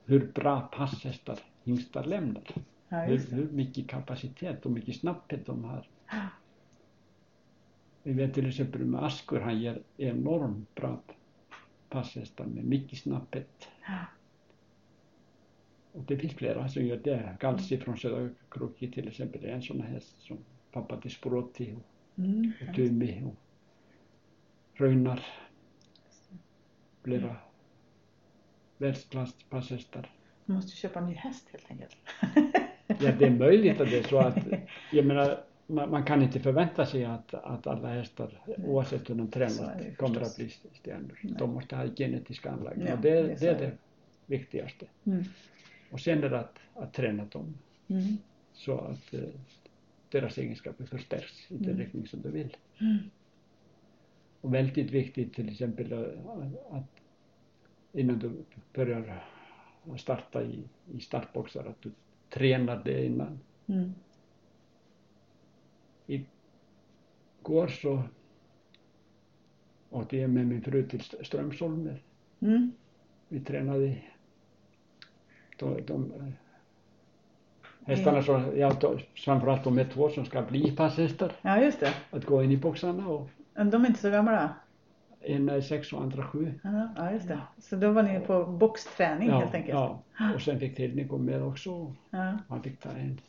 hur 0.04 0.26
bra 0.34 0.60
passhästar 0.60 1.38
hingstar 1.64 2.04
lämnar. 2.04 2.42
Ja, 2.88 2.98
Hur, 2.98 3.18
hur 3.18 3.48
mycket 3.52 3.88
kapacitet 3.88 4.66
och 4.66 4.72
mycket 4.72 4.96
snabbhet 4.96 5.46
de 5.46 5.64
har. 5.64 5.86
Vi 8.02 8.12
vet 8.12 8.34
till 8.34 8.48
exempel 8.48 8.84
med 8.84 9.04
Askur, 9.04 9.40
han 9.40 9.58
ger 9.60 9.82
enormt 9.96 10.74
bra 10.74 11.00
passhästar 11.88 12.44
med 12.44 12.64
mycket 12.64 12.98
snabbhet. 12.98 13.68
Och 15.92 16.02
det 16.04 16.16
finns 16.18 16.34
flera 16.34 16.68
som 16.68 16.84
gör 16.86 16.96
det. 16.96 17.36
Galsi 17.40 17.78
från 17.78 17.96
Södra 17.96 18.30
Kroki 18.50 18.90
till 18.90 19.08
exempel 19.08 19.44
är 19.44 19.48
en 19.48 19.62
sån 19.62 19.80
häst 19.82 20.20
som 20.20 20.38
pappa 20.72 21.00
till 21.00 21.10
Sporoti 21.10 21.72
och 21.72 21.82
Mm. 22.16 22.52
och 22.68 22.74
Tumi 22.76 23.22
och 23.24 23.34
Röjnar. 24.80 25.20
Flera 27.02 27.36
världsklass 28.78 29.34
passhästar. 29.50 30.10
Du 30.46 30.52
måste 30.52 30.76
köpa 30.76 30.98
en 31.00 31.06
ny 31.06 31.14
häst 31.14 31.48
helt 31.52 31.70
enkelt. 31.70 31.96
Ja, 32.86 33.12
det 33.18 33.24
är 33.26 33.30
möjligt 33.38 33.80
att 33.80 33.90
det 33.90 33.98
är 33.98 34.02
så 34.02 34.18
att, 34.18 34.36
jag 34.92 35.06
menar, 35.06 35.44
man, 35.66 35.90
man 35.90 36.04
kan 36.04 36.22
inte 36.22 36.40
förvänta 36.40 36.86
sig 36.86 37.04
att, 37.04 37.34
att 37.34 37.66
alla 37.66 37.88
hästar, 37.88 38.42
oavsett 38.66 39.10
hur 39.10 39.14
de 39.14 39.30
det 39.30 39.48
förstås. 39.48 39.96
kommer 39.96 40.20
att 40.20 40.36
bli 40.36 40.48
stjärnor. 40.84 41.18
Nej. 41.22 41.34
De 41.38 41.50
måste 41.54 41.76
ha 41.76 41.86
genetiska 41.96 42.50
anläggningar. 42.50 42.90
Ja, 42.90 42.96
det, 43.02 43.10
det 43.10 43.22
det, 43.22 43.32
är 43.32 43.36
så 43.36 43.46
är 43.46 43.58
det 43.58 43.72
viktigaste. 44.26 44.86
Mm. 45.04 45.24
Och 45.90 46.00
sen 46.00 46.24
är 46.24 46.30
det 46.30 46.38
att, 46.40 46.58
att 46.74 46.92
träna 46.94 47.24
dem 47.24 47.54
Mm. 47.88 48.16
så 48.52 48.78
att 48.78 49.14
eh, 49.14 49.20
deras 50.10 50.38
egenskaper 50.38 50.84
förstärks 50.84 51.50
i 51.50 51.54
den 51.56 51.64
Mm. 51.64 51.78
riktning 51.78 52.06
som 52.06 52.22
du 52.22 52.30
vill. 52.30 52.56
Mm. 52.80 52.98
Och 54.40 54.54
väldigt 54.54 54.90
viktigt 54.90 55.34
till 55.34 55.48
exempel 55.48 55.92
eh, 55.92 55.98
att 56.70 56.84
innan 57.92 58.18
du 58.18 58.32
börjar 58.74 59.24
starta 59.98 60.42
i, 60.42 60.62
i 60.94 61.00
startboxar 61.00 61.64
att 61.64 61.82
du 61.82 61.90
tränar 62.30 62.82
det 62.84 63.04
innan. 63.06 63.38
Mm. 66.08 66.24
Igår 67.40 67.66
så 67.68 68.02
åkte 69.90 70.16
jag 70.16 70.30
med 70.30 70.46
min 70.46 70.62
fru 70.62 70.88
till 70.88 71.00
St- 71.00 71.24
Strömsholm. 71.24 71.90
Mm. 72.40 72.72
Vi 73.28 73.40
tränade 73.40 73.96
de, 75.58 75.80
de 75.86 76.12
eh, 76.12 76.28
hästarna 77.86 78.22
som, 78.22 78.58
ja, 78.58 78.72
de, 78.80 78.98
framförallt 79.14 79.64
de 79.64 79.78
är 79.78 79.84
två 79.84 80.08
som 80.08 80.24
ska 80.24 80.42
bli 80.42 80.76
passhästar. 80.76 81.32
Ja, 81.42 81.60
just 81.60 81.80
det. 81.80 81.94
Att 82.10 82.24
gå 82.24 82.42
in 82.42 82.50
i 82.52 82.56
boxarna 82.56 83.08
och 83.08 83.28
Men 83.54 83.70
De 83.70 83.84
är 83.84 83.88
inte 83.88 84.00
så 84.00 84.10
gamla? 84.10 84.54
en 85.24 85.48
är 85.48 85.60
sex 85.60 85.92
och 85.92 86.02
andra 86.02 86.26
sju. 86.26 86.54
Ja, 86.96 87.12
just 87.12 87.28
det. 87.28 87.38
Så 87.58 87.76
då 87.76 87.92
var 87.92 88.02
ni 88.02 88.20
på 88.20 88.44
boxträning 88.46 89.28
Ja, 89.28 89.38
helt 89.38 89.54
enkelt? 89.54 89.74
ja. 89.74 90.02
Och 90.34 90.40
sen 90.42 90.60
fick 90.60 90.76
Tilde 90.76 91.04
gå 91.04 91.18
med 91.18 91.42
också. 91.42 91.94
Ja. 92.10 92.38
Han 92.48 92.62
fick 92.62 92.80
ta 92.80 92.90
en, 92.90 93.20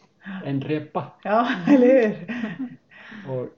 en 0.45 0.62
repa. 0.62 1.12
ja, 1.23 1.49
eller 1.67 2.07
hur? 2.07 2.27
Och 3.29 3.49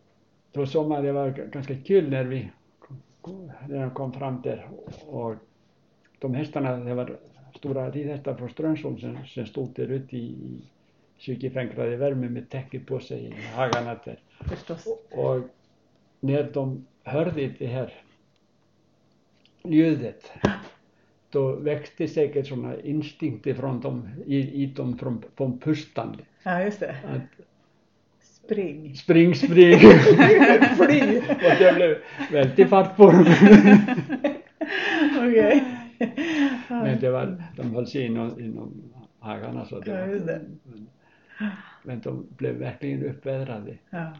då 0.51 0.65
såg 0.65 0.89
man 0.89 1.03
det 1.03 1.11
var 1.11 1.29
ganska 1.29 1.75
kul 1.75 2.09
när 2.09 2.23
vi 2.23 2.49
när 3.67 3.81
de 3.81 3.91
kom 3.91 4.13
fram 4.13 4.41
där 4.41 4.69
och 5.07 5.35
de 6.19 6.33
hästarna, 6.33 6.77
det 6.77 6.93
var 6.93 7.17
stora 7.55 7.91
ridhästar 7.91 8.35
från 8.35 8.49
Strömsholm 8.49 8.97
som, 8.97 9.17
som 9.25 9.45
stod 9.45 9.69
där 9.75 9.87
ute 9.87 10.17
i, 10.17 10.19
i 10.19 10.61
25 11.17 11.69
grader 11.69 11.97
värme 11.97 12.29
med 12.29 12.49
täcket 12.49 12.85
på 12.85 12.99
sig 12.99 13.25
i. 13.25 13.33
Förstås. 14.39 14.87
Och 15.11 15.41
när 16.19 16.51
de 16.53 16.85
hörde 17.03 17.47
det 17.59 17.67
här 17.67 17.93
ljudet 19.63 20.31
då 21.35 21.55
växte 21.55 22.07
säkert 22.07 22.47
sådana 22.47 22.79
instinkter 22.79 23.53
från 23.53 23.81
dem, 23.81 24.09
i, 24.25 24.63
i 24.63 24.65
dem 24.65 24.97
från, 24.97 25.23
från 25.37 25.59
pustande. 25.59 26.23
Ja, 26.43 26.63
just 26.63 26.79
det. 26.79 26.95
Att 27.07 27.45
Spring. 28.19 28.95
spring, 28.95 29.35
spring! 29.35 29.79
Fly! 30.77 31.17
och 31.17 31.55
det 31.59 31.75
blev 31.75 31.97
väldigt 32.31 32.69
fart 32.69 32.95
på 32.97 33.11
dem. 33.11 33.25
Okej. 35.17 35.63
Men 36.69 36.99
det 36.99 37.09
var, 37.09 37.43
de 37.55 37.75
höll 37.75 37.87
sig 37.87 38.05
inom, 38.05 38.39
inom 38.39 38.83
hagarna 39.19 39.65
så 39.65 39.79
det 39.79 39.91
Ja, 39.91 40.05
var, 40.05 40.13
just 40.13 40.25
det. 40.25 40.41
Men, 40.63 40.87
men 41.83 42.01
de 42.01 42.27
blev 42.37 42.55
verkligen 42.55 43.05
uppvädrade. 43.05 43.77
Ja. 43.89 44.11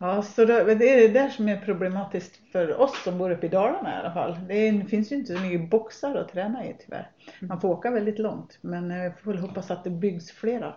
Ja, 0.00 0.22
så 0.22 0.44
då, 0.44 0.64
det 0.64 0.94
är 0.94 1.08
det 1.08 1.20
där 1.20 1.28
som 1.28 1.48
är 1.48 1.56
problematiskt 1.56 2.40
för 2.52 2.80
oss 2.80 3.04
som 3.04 3.18
bor 3.18 3.30
uppe 3.30 3.46
i 3.46 3.48
Dalarna 3.48 3.94
i 3.94 3.96
alla 3.96 4.14
fall. 4.14 4.38
Det 4.48 4.54
är, 4.54 4.84
finns 4.84 5.12
ju 5.12 5.16
inte 5.16 5.36
så 5.36 5.42
mycket 5.42 5.70
boxar 5.70 6.14
att 6.14 6.32
träna 6.32 6.66
i 6.66 6.76
tyvärr. 6.78 7.10
Man 7.40 7.60
får 7.60 7.68
åka 7.68 7.90
väldigt 7.90 8.18
långt, 8.18 8.58
men 8.60 8.90
eh, 8.90 9.04
jag 9.04 9.20
får 9.20 9.32
väl 9.32 9.40
hoppas 9.40 9.70
att 9.70 9.84
det 9.84 9.90
byggs 9.90 10.30
flera 10.32 10.74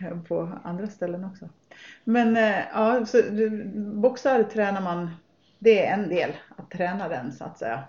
eh, 0.00 0.22
på 0.22 0.52
andra 0.64 0.86
ställen 0.86 1.24
också. 1.24 1.48
Men 2.04 2.36
eh, 2.36 2.58
ja, 2.72 3.06
så 3.06 3.18
boxar 3.76 4.42
tränar 4.42 4.80
man, 4.80 5.10
det 5.58 5.86
är 5.86 5.94
en 5.94 6.08
del 6.08 6.30
att 6.56 6.70
träna 6.70 7.08
den 7.08 7.32
så 7.32 7.44
att 7.44 7.58
säga. 7.58 7.84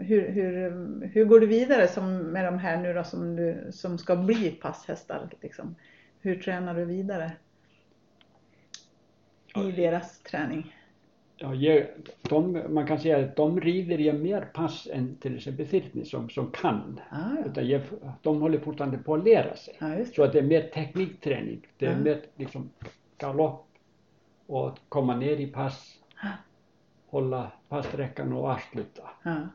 Hur, 0.00 0.28
hur, 0.28 0.70
hur 1.06 1.24
går 1.24 1.40
du 1.40 1.46
vidare 1.46 1.88
som 1.88 2.16
med 2.16 2.44
de 2.44 2.58
här 2.58 2.76
nu 2.76 2.94
då 2.94 3.04
som, 3.04 3.36
du, 3.36 3.68
som 3.72 3.98
ska 3.98 4.16
bli 4.16 4.50
passhästar? 4.50 5.28
Liksom? 5.40 5.74
Hur 6.20 6.36
tränar 6.36 6.74
du 6.74 6.84
vidare? 6.84 7.32
I 9.56 9.72
deras 9.72 10.18
träning? 10.18 10.74
Ja, 11.36 11.82
de, 12.22 12.62
man 12.68 12.86
kan 12.86 12.98
säga 13.00 13.18
att 13.24 13.36
de 13.36 13.60
rider 13.60 13.98
ju 13.98 14.12
mer 14.12 14.40
pass 14.40 14.88
än 14.92 15.16
till 15.16 15.36
exempel 15.36 15.66
Thirtney 15.66 16.04
som, 16.04 16.30
som 16.30 16.50
kan. 16.50 17.00
Ah, 17.10 17.16
ja. 17.54 17.62
Jag, 17.62 17.82
de 18.22 18.40
håller 18.40 18.58
fortfarande 18.58 18.98
på 18.98 19.14
att 19.14 19.24
lära 19.24 19.56
sig. 19.56 19.74
just 19.98 20.14
Så 20.14 20.22
att 20.24 20.32
det 20.32 20.38
är 20.38 20.42
mer 20.42 20.62
teknikträning. 20.62 21.66
Det 21.78 21.86
är 21.86 21.90
Ja. 21.90 21.98
mer 21.98 22.20
liksom 22.36 22.70
galopp 23.18 23.66
och 24.46 24.68
att 24.68 24.80
komma 24.88 25.16
ner 25.16 25.36
i 25.36 25.46
pass, 25.46 25.98
hålla 27.06 27.52
passsträckan 27.68 28.32
och 28.32 28.48
avsluta. 28.48 29.02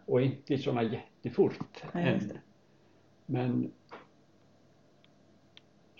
Och 0.05 0.21
inte 0.21 0.57
sådana 0.57 0.83
jättefort 0.83 1.83
än. 1.93 2.31
Men 3.25 3.71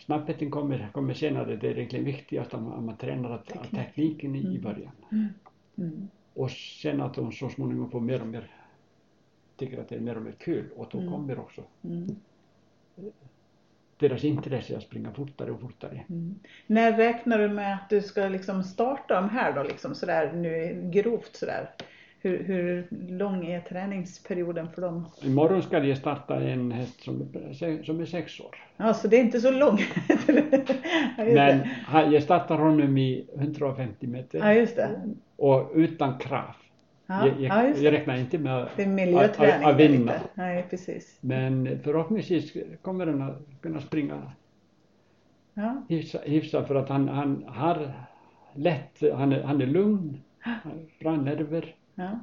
snabbheten 0.09 0.51
kommer, 0.51 0.89
kommer 0.93 1.13
senare. 1.13 1.55
Det 1.55 1.67
är 1.67 1.77
egentligen 1.77 2.05
viktigast 2.05 2.53
om, 2.53 2.73
om 2.73 2.85
man 2.85 2.97
tränar 2.97 3.31
att, 3.31 3.45
Teknik. 3.45 3.71
Teknik. 3.71 3.85
tekniken 3.85 4.35
i, 4.35 4.39
Mm. 4.45 4.61
början. 4.61 4.91
mm. 5.77 6.07
Och 6.33 6.51
sen 6.51 7.01
att 7.01 7.13
de 7.13 7.31
så 7.31 7.49
småningom 7.49 7.91
får 7.91 7.99
mer 7.99 8.21
och 8.21 8.27
mer, 8.27 8.47
tycker 9.57 9.81
att 9.81 9.89
det 9.89 9.95
är 9.95 9.99
mer 9.99 10.15
och 10.15 10.21
mer 10.21 10.31
kul 10.31 10.69
och 10.75 10.87
då 10.91 10.97
Mm. 10.99 11.11
kommer 11.11 11.39
också 11.39 11.61
Mm. 11.83 12.15
deras 13.97 14.23
intresse 14.23 14.77
att 14.77 14.83
springa 14.83 15.11
fortare 15.13 15.51
och 15.51 15.61
fortare. 15.61 16.05
Mm. 16.09 16.35
När 16.67 16.97
räknar 16.97 17.37
du 17.39 17.47
med 17.49 17.73
att 17.73 17.89
du 17.89 18.01
ska 18.01 18.27
liksom 18.27 18.63
starta 18.63 19.21
de 19.21 19.29
här 19.29 19.53
då 19.55 19.63
liksom 19.63 19.95
sådär 19.95 20.33
nu 20.33 20.81
grovt 20.93 21.35
sådär? 21.35 21.69
Hur, 22.21 22.43
hur 22.43 22.87
lång 23.09 23.45
är 23.45 23.59
träningsperioden 23.61 24.67
för 24.71 24.81
dem? 24.81 25.05
Imorgon 25.23 25.61
ska 25.63 25.83
jag 25.85 25.97
starta 25.97 26.35
en 26.41 26.71
häst 26.71 27.01
som, 27.03 27.21
är- 27.21 27.83
som 27.83 27.99
är 27.99 28.05
sex 28.05 28.39
år. 28.39 28.55
Ja, 28.77 28.93
så 28.93 29.07
det 29.07 29.17
är 29.17 29.21
inte 29.21 29.39
så 29.41 29.51
lång. 29.51 29.77
ja, 31.17 31.23
Men 31.25 31.59
jag 32.11 32.23
startar 32.23 32.57
honom 32.57 32.97
i 32.97 33.27
150 33.35 34.07
meter 34.07 34.39
Ja, 34.39 34.53
just 34.53 34.75
det. 34.75 34.89
och 35.35 35.71
utan 35.75 36.17
krav. 36.17 36.55
Ja, 37.07 37.27
jag, 37.27 37.41
ja, 37.41 37.61
jag, 37.61 37.69
just 37.69 37.81
jag 37.81 37.93
räknar 37.93 38.17
inte 38.17 38.37
med 38.37 38.57
att, 38.63 39.39
att, 39.39 39.63
att 39.65 39.77
vinna. 39.79 40.13
Nej, 40.33 40.65
precis. 40.69 41.17
Men 41.21 41.79
förhoppningsvis 41.83 42.53
kommer 42.81 43.07
han 43.07 43.21
att 43.21 43.37
kunna 43.61 43.81
springa 43.81 44.31
Ja, 45.53 45.83
hyfsat, 46.25 46.67
för 46.67 46.75
att 46.75 46.89
han, 46.89 47.07
han 47.09 47.43
har 47.47 47.91
lätt, 48.53 49.01
han 49.13 49.33
är, 49.33 49.43
han 49.43 49.61
är 49.61 49.65
lugn, 49.65 50.17
bra 50.99 51.15
nerver 51.15 51.75
ja, 51.99 52.19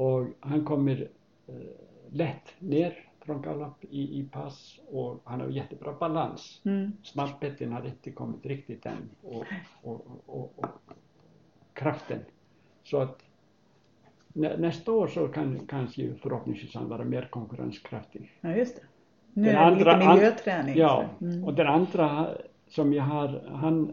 och 0.00 0.26
han 0.40 0.64
kommer 0.64 1.08
eh, 1.46 1.54
lätt 2.10 2.54
ner 2.58 2.98
från 3.20 3.42
galopp 3.42 3.84
i, 3.84 4.20
i 4.20 4.28
pass 4.32 4.80
och 4.90 5.22
han 5.24 5.40
har 5.40 5.48
jättebra 5.48 5.92
balans. 6.00 6.60
mm, 6.64 6.92
Snabbheten 7.02 7.72
har 7.72 7.86
inte 7.86 8.10
kommit 8.10 8.46
riktigt 8.46 8.86
än 8.86 9.10
och, 9.22 9.44
och, 9.82 10.06
och, 10.26 10.52
och 10.58 10.66
kraften. 11.72 12.18
Så 12.82 13.00
att 13.00 13.24
nä, 14.32 14.56
nästa 14.56 14.92
år 14.92 15.06
så 15.06 15.28
kan 15.28 15.66
kanske 15.66 16.14
förhoppningsvis 16.14 16.74
han 16.74 16.88
vara 16.88 17.04
mer 17.04 17.28
konkurrenskraftig. 17.30 18.32
ja 18.40 18.56
just 18.56 18.76
det. 18.76 18.82
Nu 19.32 19.42
Den 19.46 19.56
är 19.56 19.60
det 19.84 19.92
andra- 19.92 19.96
lite 19.98 20.14
miljöträning. 20.14 20.76
Ja. 20.76 21.04
Mm. 21.20 21.44
och 21.44 21.54
den 21.54 21.66
andra 21.66 22.28
som 22.68 22.92
jag 22.92 23.04
har, 23.04 23.42
han 23.52 23.92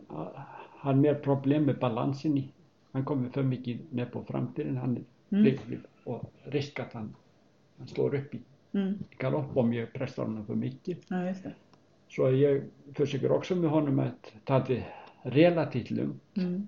har 0.80 0.93
mer 0.93 1.15
problem 1.15 1.63
med 1.65 1.80
balansen 1.80 2.38
i. 2.38 2.52
hann 2.94 3.08
kom 3.08 3.26
við 3.26 3.36
þau 3.38 3.48
mikið 3.50 3.84
nefn 3.98 4.20
og 4.20 4.28
framtýrin 4.28 4.80
hann 4.82 4.96
mm. 5.00 5.44
lif, 5.46 5.62
lif 5.72 6.10
og 6.10 6.52
riskat 6.54 6.96
hann 6.98 7.12
hann 7.80 7.92
slóður 7.92 8.22
upp 8.22 8.36
í. 8.38 8.42
Mm. 8.72 8.92
galopp 9.20 9.58
og 9.60 9.66
mér 9.68 9.90
prestar 9.92 10.30
hann 10.30 10.46
þau 10.48 10.56
mikið. 10.60 11.08
Ja, 11.12 11.56
svo 12.12 12.28
að 12.28 12.38
ég 12.40 12.62
fyrst 12.96 13.18
ykkur 13.18 13.34
okkur 13.38 13.60
með 13.60 13.74
honum 13.76 14.00
að 14.04 14.32
taði 14.48 14.78
relatillum 15.36 16.14
mm. 16.40 16.62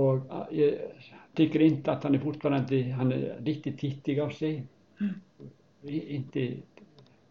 og 0.00 0.34
ég 0.54 1.08
tekur 1.38 1.64
ind 1.64 1.88
að 1.88 2.06
hann 2.06 2.18
er 2.18 2.24
fórtvarandi 2.24 2.82
hann 2.98 3.14
er 3.16 3.40
lítið 3.46 3.78
títig 3.80 4.20
á 4.20 4.28
sig. 4.34 4.62
Índi 5.80 6.46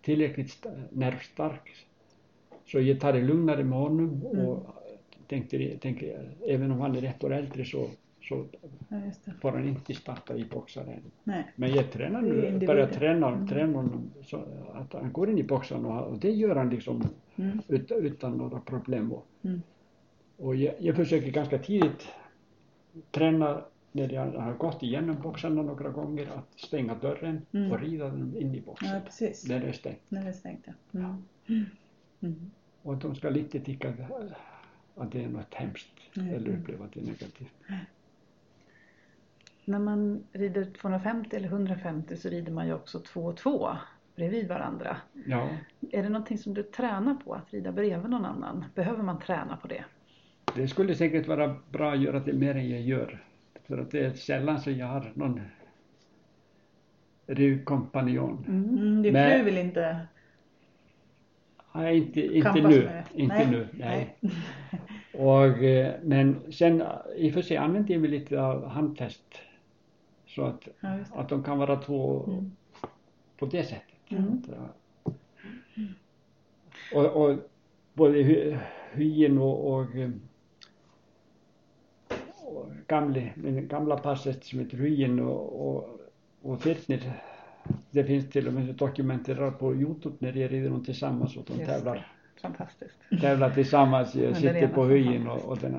til 0.05 0.21
ekkert 0.25 0.65
nervstark. 0.97 1.69
Svo 2.69 2.81
ég 2.81 2.97
tar 3.01 3.17
í 3.17 3.25
lugnari 3.25 3.65
með 3.65 3.85
honum 3.85 4.43
og 4.45 4.78
tänkte, 5.29 5.77
tänker, 5.77 6.29
även 6.47 6.71
om 6.71 6.79
han 6.81 6.95
är 6.95 7.03
ett 7.03 7.23
år 7.23 7.33
äldre 7.33 7.65
så, 7.65 7.89
så 8.21 8.45
Ja, 8.89 8.97
får 9.41 9.51
han 9.51 9.67
inte 9.67 9.93
starta 9.93 10.35
i 10.35 10.45
boxar 10.45 10.81
än. 10.81 11.01
Nej. 11.23 11.43
Men 11.55 11.73
jag 11.73 11.91
tränar 11.91 12.21
nu, 12.21 12.59
börjar 12.67 12.87
träna, 12.87 13.27
Mm. 13.27 13.47
träna 13.47 13.77
honom 13.77 14.11
så 14.23 14.43
att 14.73 14.93
han 14.93 15.11
går 15.13 15.29
in 15.29 15.37
i 15.37 15.43
boxarna 15.43 15.87
och, 16.01 16.11
och 16.11 16.19
det 16.19 16.31
gör 16.31 16.55
han 16.55 16.69
liksom 16.69 17.03
Mm. 17.35 17.59
utan, 17.67 17.97
utan 18.05 18.37
några 18.37 18.59
problem. 18.59 19.11
Och, 19.11 19.25
Mm. 19.41 19.61
och 20.37 20.55
jag, 20.55 20.73
jag 20.79 20.95
försöker 20.95 21.31
ganska 21.31 21.57
tidigt 21.57 22.07
träna 23.11 23.61
när 23.91 24.13
jag 24.13 24.25
har 24.31 24.53
gått 24.53 24.83
igenom 24.83 25.15
boxarna 25.21 25.61
några 25.61 25.89
gånger 25.89 26.27
att 26.37 26.59
stänga 26.59 26.95
dörren 26.95 27.41
Mm. 27.53 27.71
och 27.71 27.79
rida 27.79 28.05
dem 28.07 28.35
in 28.39 28.55
i 28.55 28.61
boxen. 28.61 28.89
Ja, 28.89 28.99
precis. 29.05 29.41
Där 29.43 29.59
det 29.59 29.67
är 29.67 29.71
stängt. 29.73 30.01
När 30.09 30.21
det 30.23 30.29
är 30.29 30.33
stängt, 30.33 30.65
ja. 30.91 30.99
Mm. 31.47 31.65
Mm. 32.21 32.51
Och 32.81 32.93
att 32.93 33.01
de 33.01 33.15
ska 33.15 33.29
lite 33.29 33.59
tycka 33.59 33.93
att, 34.99 35.11
det 35.11 35.23
är 35.23 35.29
något 35.29 35.53
hemskt 35.53 35.87
Mm. 36.17 36.33
eller 36.33 36.49
uppleva 36.49 36.85
att 36.85 36.93
det 36.93 36.99
är 36.99 37.03
negativt. 37.05 37.53
När 39.65 39.79
man 39.79 40.23
rider 40.31 40.65
250 40.65 41.35
eller 41.35 41.47
150 41.47 42.17
så 42.17 42.29
rider 42.29 42.51
man 42.51 42.67
ju 42.67 42.73
också 42.73 42.99
två 42.99 43.21
och 43.21 43.37
två 43.37 43.69
bredvid 44.15 44.47
varandra. 44.47 44.97
Ja, 45.25 45.49
Är 45.91 46.03
det 46.03 46.09
någonting 46.09 46.37
som 46.37 46.53
du 46.53 46.63
tränar 46.63 47.13
på, 47.15 47.33
att 47.33 47.53
rida 47.53 47.71
bredvid 47.71 48.09
någon 48.09 48.25
annan? 48.25 48.65
Behöver 48.75 49.03
man 49.03 49.19
träna 49.19 49.57
på 49.57 49.67
det? 49.67 49.83
det 50.55 50.67
skulle 50.67 50.95
säkert 50.95 51.27
vara 51.27 51.55
bra 51.71 51.91
att 51.93 52.01
göra 52.01 52.19
det 52.19 52.33
mer 52.33 52.55
än 52.55 52.69
jag 52.69 52.81
gör. 52.81 53.23
För 53.67 53.77
att 53.77 53.91
det 53.91 54.05
är 54.05 54.13
sällan 54.13 54.59
så 54.59 54.71
jag 54.71 54.87
har 54.87 55.11
någon 55.15 55.41
ridkompanjon. 57.27 58.45
Mm. 58.47 59.01
Din 59.01 59.13
fru 59.13 59.43
vill 59.43 59.57
inte 59.57 60.07
inte, 61.75 62.21
inte 62.37 62.61
nu. 62.61 63.03
Inte 63.13 63.35
Nej. 63.35 63.47
nu, 63.51 63.67
nej. 63.73 64.15
Och, 65.13 65.45
eh, 65.63 65.95
men 66.03 66.51
sen 66.51 66.81
eh, 66.81 66.87
i 67.15 67.29
och 67.29 67.33
för 67.33 67.41
sig 67.41 67.57
använder 67.57 67.93
jag 67.93 68.01
mig 68.01 68.09
lite 68.09 68.41
av 68.41 68.67
handtest. 68.67 69.23
Så 70.27 70.43
att, 70.43 70.67
Ja, 70.79 70.97
att 71.13 71.29
de 71.29 71.43
kan 71.43 71.57
vara 71.57 71.75
två 71.75 72.23
Mm. 72.27 72.51
på 73.37 73.45
det 73.45 73.63
sättet. 73.63 73.95
Mm. 74.09 74.41
Ja. 74.51 75.13
Och, 76.93 77.05
och 77.23 77.37
både 77.93 78.17
hy- 78.23 78.57
hyen 78.93 79.37
och, 79.37 79.73
och, 79.73 79.95
eh, 79.95 80.09
och 82.43 82.71
gamle, 82.87 83.31
gamla 83.61 83.97
passet 83.97 84.43
som 84.43 84.59
heter 84.59 84.77
hyen 84.77 85.19
och, 85.19 85.67
och, 85.69 85.99
och 86.41 86.61
Firtner. 86.61 87.23
Det 87.91 88.03
finns 88.03 88.29
till 88.29 88.47
och 88.47 88.53
med 88.53 88.75
dokumenterat 88.75 89.59
på 89.59 89.75
Youtube 89.75 90.15
när 90.19 90.31
de 90.31 90.47
rider 90.47 90.69
dem 90.69 90.85
tillsammans 90.85 91.37
och 91.37 91.43
de 91.47 91.53
Just 91.53 91.69
tävlar. 91.69 92.11
Fantastiskt. 92.41 92.95
tävlar 93.21 93.49
tillsammans. 93.49 94.11
Sitter 94.11 94.67
på 94.67 94.85
höjen 94.85 95.27
och, 95.27 95.45
och, 95.45 95.57
den, 95.57 95.75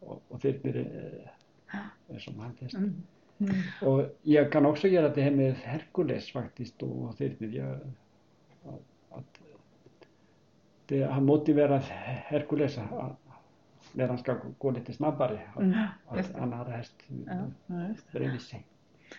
och, 0.00 0.22
och 0.28 0.40
sitter 0.40 0.76
eh, 2.10 2.18
som 2.18 2.40
hanthäst. 2.40 2.74
Mm. 2.74 3.02
Mm. 3.38 3.54
Och 3.82 4.18
jag 4.22 4.52
kan 4.52 4.66
också 4.66 4.88
göra 4.88 5.08
det 5.08 5.22
här 5.22 5.30
med 5.30 5.54
Herkules 5.54 6.32
faktiskt 6.32 6.82
och 6.82 7.14
jag, 7.38 7.78
att 9.10 9.40
det 10.86 11.02
har 11.02 11.20
motiverat 11.20 11.84
Herkules 11.84 12.78
att 12.78 13.18
när 13.92 14.08
han 14.08 14.18
ska 14.18 14.36
gå 14.58 14.70
lite 14.70 14.92
snabbare 14.92 15.40
Mm, 15.60 15.74
att, 16.06 16.16
just 16.16 16.30
att 16.30 16.40
han 16.40 16.52
har 16.52 16.64
häst 16.64 16.92
bredvid 18.12 18.40
sig. 18.40 18.66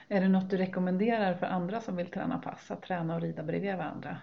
Är 0.08 0.21
det 0.21 0.27
något 0.27 0.49
du 0.49 0.58
rekommenderar 0.58 1.34
för 1.34 1.45
andra 1.45 1.81
som 1.81 1.95
vill 1.95 2.08
träna 2.08 2.38
pass, 2.38 2.71
att 2.71 2.81
träna 2.81 3.15
och 3.15 3.21
rida 3.21 3.43
bredvid 3.43 3.75
varandra? 3.77 4.17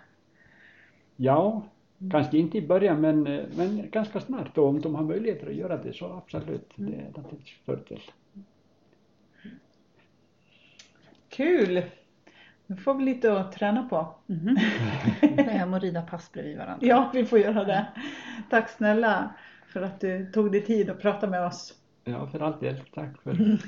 Ja, 1.17 1.63
kanske 2.11 2.39
inte 2.39 2.59
i 2.59 2.67
början 2.67 3.01
men, 3.01 3.23
men 3.57 3.91
ganska 3.91 4.21
snart 4.21 4.59
och 4.59 4.69
om 4.69 4.81
de 4.81 4.95
har 4.95 5.03
möjligheter 5.03 5.47
att 5.47 5.55
göra 5.55 5.77
det 5.77 5.93
så 5.93 6.13
absolut. 6.13 6.71
Det 6.77 6.95
är 6.95 7.13
naturligtvis 7.17 7.59
fördel. 7.67 8.01
Kul! 11.29 11.83
Nu 12.67 12.77
får 12.77 12.95
vi 12.95 13.05
lite 13.05 13.41
att 13.41 13.53
träna 13.53 13.89
på. 13.89 14.15
Mhm. 14.27 14.57
Gå 15.37 15.43
hem 15.43 15.75
och 15.75 15.81
rida 15.81 16.03
pass 16.03 16.33
bredvid 16.33 16.59
varandra. 16.59 16.87
Ja, 16.87 17.11
vi 17.15 17.25
får 17.25 17.39
göra 17.39 17.65
det. 17.65 17.87
Tack 18.51 18.71
snälla 18.71 19.35
för 19.67 19.83
att 19.83 20.01
du 20.01 20.27
tog 20.33 20.53
dig 20.53 20.65
tid 20.65 20.91
att 20.91 21.01
prata 21.01 21.27
med 21.27 21.47
oss. 21.47 21.75
Ja, 22.05 22.27
för 22.27 22.41
allt 22.41 22.61
del. 22.61 22.81
Tack 22.95 23.23
för 23.23 23.33